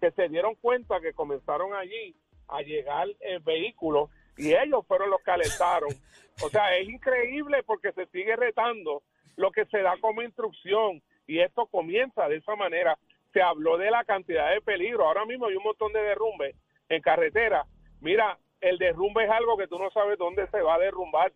que 0.00 0.10
se 0.12 0.28
dieron 0.28 0.54
cuenta 0.56 1.00
que 1.00 1.12
comenzaron 1.12 1.74
allí 1.74 2.14
a 2.48 2.60
llegar 2.62 3.08
el 3.20 3.40
vehículo 3.40 4.10
y 4.36 4.52
ellos 4.52 4.84
fueron 4.86 5.10
los 5.10 5.20
que 5.22 5.30
alertaron. 5.30 5.90
O 6.42 6.48
sea, 6.48 6.74
es 6.76 6.88
increíble 6.88 7.62
porque 7.62 7.92
se 7.92 8.06
sigue 8.06 8.34
retando 8.34 9.02
lo 9.36 9.52
que 9.52 9.66
se 9.66 9.82
da 9.82 9.94
como 10.00 10.22
instrucción 10.22 11.02
y 11.26 11.40
esto 11.40 11.66
comienza 11.66 12.28
de 12.28 12.36
esa 12.36 12.56
manera. 12.56 12.98
Se 13.32 13.40
habló 13.40 13.78
de 13.78 13.90
la 13.90 14.04
cantidad 14.04 14.50
de 14.52 14.60
peligro. 14.60 15.06
Ahora 15.06 15.24
mismo 15.24 15.46
hay 15.46 15.56
un 15.56 15.62
montón 15.62 15.92
de 15.92 16.02
derrumbes 16.02 16.54
en 16.88 17.00
carretera. 17.00 17.64
Mira, 18.00 18.38
el 18.60 18.78
derrumbe 18.78 19.24
es 19.24 19.30
algo 19.30 19.56
que 19.56 19.66
tú 19.66 19.78
no 19.78 19.90
sabes 19.90 20.18
dónde 20.18 20.46
se 20.48 20.60
va 20.60 20.74
a 20.74 20.78
derrumbar 20.78 21.32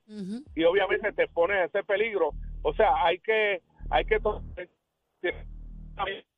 y 0.55 0.65
obviamente 0.65 1.13
te 1.13 1.27
pones 1.29 1.57
a 1.57 1.65
ese 1.65 1.83
peligro. 1.83 2.33
O 2.63 2.73
sea, 2.75 3.05
hay 3.05 3.19
que, 3.19 3.63
hay 3.91 4.05
que 4.05 4.21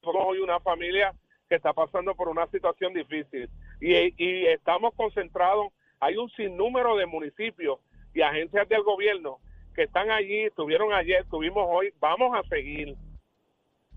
somos 0.03 0.25
hoy 0.25 0.39
una 0.39 0.61
familia 0.61 1.15
que 1.49 1.57
está 1.57 1.73
pasando 1.73 2.15
por 2.15 2.29
una 2.29 2.47
situación 2.49 2.95
difícil 2.95 3.49
y, 3.81 3.95
y 4.23 4.47
estamos 4.47 4.95
concentrados. 4.95 5.73
Hay 6.01 6.17
un 6.17 6.31
sinnúmero 6.31 6.97
de 6.97 7.07
municipios 7.07 7.81
y 8.15 8.23
agencias 8.23 8.69
del 8.69 8.83
gobierno 8.83 9.39
que 9.75 9.85
están 9.85 10.11
allí, 10.11 10.41
estuvieron 10.41 10.93
ayer, 10.93 11.23
estuvimos 11.23 11.65
hoy. 11.69 11.93
Vamos 12.01 12.37
a 12.37 12.43
seguir, 12.49 12.97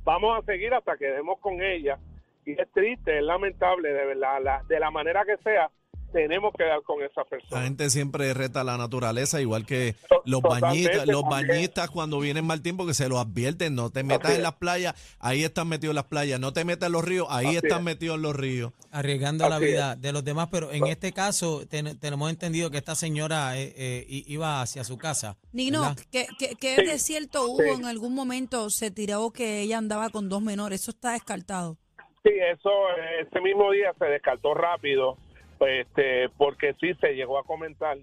vamos 0.04 0.38
a 0.38 0.46
seguir 0.46 0.74
hasta 0.74 0.98
que 0.98 1.06
demos 1.12 1.40
con 1.40 1.62
ella. 1.62 1.98
Y 2.46 2.60
es 2.60 2.72
triste, 2.72 3.18
es 3.18 3.24
lamentable, 3.24 3.94
de 3.94 4.06
verdad, 4.06 4.42
la- 4.42 4.64
de 4.68 4.80
la 4.80 4.92
manera 4.92 5.24
que 5.26 5.38
sea, 5.38 5.70
tenemos 6.12 6.54
que 6.58 6.64
dar 6.64 6.82
con 6.84 7.02
esa 7.04 7.22
La 7.22 7.26
persona. 7.26 7.62
gente 7.64 7.90
siempre 7.90 8.34
reta 8.34 8.64
la 8.64 8.78
naturaleza, 8.78 9.42
igual 9.42 9.66
que 9.66 9.96
los 10.26 10.42
totalmente, 10.42 10.62
bañistas, 10.88 11.08
los 11.08 11.24
bañistas 11.24 11.90
cuando 11.90 12.20
vienen 12.20 12.46
mal 12.46 12.62
tiempo 12.62 12.86
que 12.86 12.94
se 12.94 13.08
lo 13.10 13.20
advierten, 13.20 13.76
no 13.76 13.90
te 13.90 14.04
metas 14.04 14.32
en 14.32 14.38
es. 14.38 14.44
las 14.44 14.54
playas, 14.56 14.94
ahí 15.20 15.44
están 15.44 15.68
metidos 15.68 15.92
en 15.92 15.96
las 15.96 16.06
playas, 16.06 16.40
no 16.40 16.54
te 16.54 16.66
metas 16.66 16.88
en 16.88 16.94
los 16.94 17.04
ríos, 17.06 17.28
ahí 17.30 17.48
Así 17.48 17.56
están 17.58 17.80
es. 17.80 17.84
metidos 17.86 18.16
en 18.18 18.22
los 18.24 18.36
ríos. 18.36 18.74
arriesgando 18.92 19.48
la 19.48 19.58
vida 19.60 19.96
de 19.96 20.12
los 20.12 20.24
demás, 20.24 20.50
pero 20.52 20.72
en 20.72 20.86
este 20.88 21.14
caso 21.14 21.66
ten- 21.68 21.98
tenemos 22.00 22.30
entendido 22.30 22.70
que 22.72 22.78
esta 22.78 22.94
señora 22.96 23.58
eh, 23.58 23.74
eh, 23.78 24.06
iba 24.08 24.62
hacia 24.62 24.84
su 24.84 24.98
casa. 24.98 25.38
Nino. 25.54 25.96
¿qué, 26.12 26.28
qué, 26.38 26.56
qué 26.60 26.76
Sí, 26.76 26.86
de 26.86 27.00
cierto 27.00 27.46
hubo 27.48 27.64
sí. 27.64 27.70
en 27.70 27.86
algún 27.86 28.14
momento? 28.14 28.70
Se 28.70 28.92
tiró 28.92 29.32
que 29.32 29.62
ella 29.62 29.78
andaba 29.78 30.10
con 30.10 30.28
dos 30.30 30.42
menores. 30.42 30.82
Eso 30.82 30.92
está 30.92 31.12
descartado. 31.14 31.78
Sí, 32.24 32.32
eso 32.54 32.70
eh, 32.98 33.26
ese 33.28 33.40
mismo 33.42 33.72
día 33.72 33.94
se 33.98 34.06
descartó 34.06 34.54
rápido, 34.54 35.18
pues, 35.62 35.86
este, 35.86 36.28
porque 36.40 36.74
sí 36.80 36.92
se 36.96 37.14
llegó 37.14 37.38
a 37.38 37.44
comentar 37.44 37.96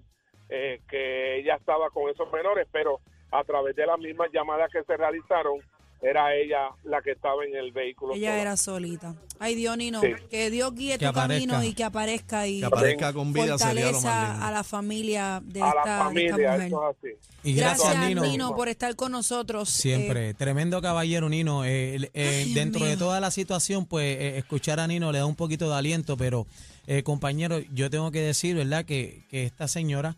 eh, 0.47 0.79
que 0.89 1.39
ella 1.39 1.55
estaba 1.55 1.89
con 1.89 2.09
esos 2.09 2.31
menores, 2.31 2.65
pero 2.71 3.01
a 3.31 3.43
través 3.43 3.75
de 3.75 3.85
las 3.85 3.99
mismas 3.99 4.31
llamadas 4.31 4.71
que 4.71 4.81
se 4.85 4.95
realizaron, 4.95 5.59
era 6.01 6.33
ella 6.35 6.69
la 6.83 7.01
que 7.01 7.11
estaba 7.11 7.43
en 7.45 7.55
el 7.55 7.71
vehículo. 7.71 8.13
Ella 8.13 8.39
era 8.41 8.55
solita. 8.57 9.15
Ay, 9.37 9.55
Dios, 9.55 9.77
Nino, 9.77 10.01
Sí. 10.01 10.07
que 10.29 10.49
Dios 10.49 10.73
guíe 10.75 10.97
Que 10.97 11.07
tu 11.07 11.13
camino 11.13 11.63
y 11.63 11.73
que 11.73 11.83
aparezca 11.83 12.47
y 12.47 12.59
Que 12.59 12.65
aparezca 12.65 13.13
con 13.13 13.31
vida 13.33 13.57
sería 13.57 13.85
lo 13.85 13.91
más 13.93 14.01
fortaleza 14.01 14.29
lindo. 14.31 14.45
a 14.45 14.51
la 14.51 14.63
familia 14.63 15.41
de 15.43 15.61
a 15.61 15.67
esta, 15.69 15.75
la 15.75 15.83
de 15.83 15.89
esta 15.91 16.03
familia, 16.05 16.51
mujer. 16.53 16.61
eso 16.67 16.89
es 16.89 16.97
así. 16.97 17.29
Y 17.43 17.53
Gracias, 17.53 17.89
gracias, 17.89 18.07
Nino. 18.09 18.21
Nino. 18.23 18.55
por 18.55 18.67
estar 18.69 18.95
con 18.95 19.11
nosotros. 19.13 19.69
Siempre, 19.69 20.33
tremendo 20.33 20.81
caballero 20.81 21.29
Nino. 21.29 21.63
Eh, 21.65 22.09
eh, 22.13 22.43
Ay, 22.45 22.53
dentro 22.53 22.85
de 22.85 22.97
toda 22.97 23.19
la 23.21 23.31
situación, 23.31 23.85
pues 23.85 24.17
eh, 24.19 24.37
escuchar 24.37 24.79
a 24.79 24.87
Nino 24.87 25.11
le 25.11 25.19
da 25.19 25.25
un 25.25 25.35
poquito 25.35 25.69
de 25.69 25.75
aliento, 25.75 26.17
pero 26.17 26.47
eh, 26.87 27.03
compañero, 27.03 27.59
yo 27.73 27.89
tengo 27.89 28.11
que 28.11 28.19
decir, 28.21 28.55
¿verdad? 28.55 28.83
Que, 28.83 29.23
que 29.29 29.43
esta 29.45 29.67
señora 29.69 30.17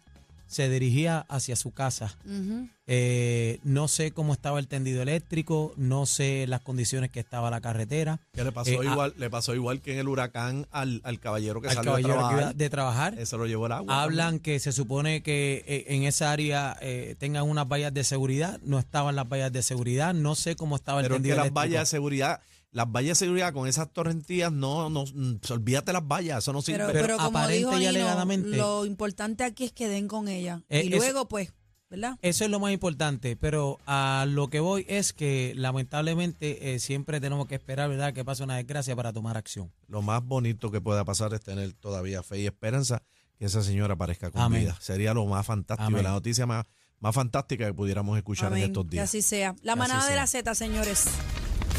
se 0.51 0.69
dirigía 0.69 1.25
hacia 1.29 1.55
su 1.55 1.71
casa. 1.71 2.17
Eh. 2.27 2.67
Eh, 2.93 3.59
no 3.63 3.87
sé 3.87 4.11
cómo 4.11 4.33
estaba 4.33 4.59
el 4.59 4.67
tendido 4.67 5.01
eléctrico, 5.01 5.73
no 5.77 6.05
sé 6.05 6.45
las 6.47 6.59
condiciones 6.59 7.09
que 7.09 7.21
estaba 7.21 7.49
la 7.49 7.61
carretera. 7.61 8.19
¿Qué 8.33 8.43
le 8.43 8.51
pasó 8.51 8.69
Eh, 8.71 8.79
a- 8.87 8.91
igual? 8.91 9.13
le 9.17 9.29
pasó 9.29 9.55
igual 9.55 9.81
que 9.81 9.93
en 9.93 9.99
el 9.99 10.09
huracán 10.09 10.67
al, 10.71 10.99
al 11.05 11.19
caballero 11.21 11.61
que 11.61 11.69
al 11.69 11.75
salió 11.75 11.91
caballero 11.93 12.13
a 12.13 12.15
que 12.15 12.19
trabajar. 12.19 12.41
iba 12.43 12.53
de 12.53 12.69
trabajar. 12.69 13.19
Eso 13.19 13.37
lo 13.37 13.47
llevó 13.47 13.67
el 13.67 13.71
agua. 13.71 14.03
Hablan 14.03 14.39
que 14.39 14.59
se 14.59 14.73
supone 14.73 15.23
que 15.23 15.63
eh, 15.67 15.85
en 15.95 16.03
esa 16.03 16.31
área 16.33 16.75
eh, 16.81 17.15
tengan 17.17 17.43
unas 17.49 17.65
vallas 17.67 17.93
de 17.93 18.03
seguridad. 18.03 18.59
No 18.63 18.77
estaban 18.77 19.15
las 19.15 19.29
vallas 19.29 19.53
de 19.53 19.63
seguridad. 19.63 20.13
No 20.13 20.35
sé 20.35 20.57
cómo 20.57 20.75
estaba 20.75 20.99
el 20.99 21.05
Pero 21.05 21.15
es 21.15 21.19
que 21.19 21.21
tendido 21.21 21.35
las 21.37 21.45
eléctrico. 21.45 21.59
vallas 21.61 21.81
de 21.83 21.85
seguridad, 21.97 22.41
las 22.71 22.89
vallas 22.91 23.19
de 23.19 23.25
seguridad 23.25 23.53
con 23.53 23.67
esas 23.67 23.91
torrentías, 23.91 24.51
no, 24.51 24.89
no, 24.89 25.03
mm, 25.05 25.39
olvídate 25.51 25.91
las 25.93 26.07
vallas, 26.07 26.39
eso 26.39 26.53
no 26.53 26.61
sirve. 26.61 26.79
Pero, 26.79 26.93
Pero 26.93 27.03
pero 27.05 27.17
como 27.17 27.29
aparente 27.37 27.57
dijo 27.57 27.73
y 27.73 27.79
Nino, 27.79 27.89
alegadamente- 27.89 28.49
lo 28.57 28.85
importante 28.85 29.43
aquí 29.43 29.65
es 29.65 29.71
que 29.73 29.87
den 29.89 30.07
con 30.07 30.27
ella. 30.27 30.63
Eh, 30.69 30.83
y 30.85 30.93
es- 30.93 30.99
luego, 30.99 31.27
pues, 31.27 31.53
¿verdad? 31.89 32.17
Eso 32.21 32.45
es 32.45 32.49
lo 32.49 32.59
más 32.61 32.71
importante, 32.71 33.35
pero 33.35 33.77
a 33.85 34.25
lo 34.29 34.49
que 34.49 34.61
voy 34.61 34.85
es 34.87 35.11
que 35.11 35.51
lamentablemente 35.57 36.73
eh, 36.73 36.79
siempre 36.79 37.19
tenemos 37.19 37.47
que 37.47 37.55
esperar, 37.55 37.89
¿verdad?, 37.89 38.13
que 38.13 38.23
pase 38.23 38.43
una 38.43 38.55
desgracia 38.55 38.95
para 38.95 39.11
tomar 39.11 39.35
acción. 39.35 39.73
Lo 39.87 40.01
más 40.01 40.23
bonito 40.23 40.71
que 40.71 40.79
pueda 40.79 41.03
pasar 41.03 41.33
es 41.33 41.41
tener 41.41 41.73
todavía 41.73 42.23
fe 42.23 42.39
y 42.39 42.45
esperanza 42.45 43.03
que 43.37 43.45
esa 43.45 43.61
señora 43.63 43.95
aparezca 43.95 44.31
con 44.31 44.41
Amén. 44.41 44.61
vida. 44.61 44.77
Sería 44.79 45.13
lo 45.13 45.25
más 45.25 45.45
fantástico, 45.45 45.87
Amén. 45.87 46.03
la 46.03 46.11
noticia 46.11 46.45
más, 46.45 46.63
más 47.01 47.13
fantástica 47.13 47.65
que 47.65 47.73
pudiéramos 47.73 48.15
escuchar 48.17 48.53
en 48.53 48.59
estos 48.63 48.85
Que 48.85 48.91
días. 48.91 49.09
así 49.09 49.21
sea. 49.21 49.55
La 49.61 49.73
Que 49.73 49.79
manada 49.79 50.07
de 50.07 50.15
la 50.15 50.27
Z, 50.27 50.55
señores. 50.55 51.05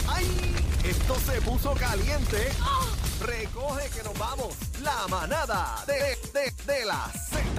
¡Ay! 0.09 0.27
Esto 0.85 1.15
se 1.15 1.41
puso 1.43 1.75
caliente. 1.75 2.51
Recoge 3.21 3.89
que 3.91 4.03
nos 4.03 4.19
vamos. 4.19 4.55
La 4.83 5.07
manada 5.09 5.85
de, 5.87 6.19
de, 6.33 6.51
de 6.73 6.85
la 6.85 7.09
Z. 7.31 7.53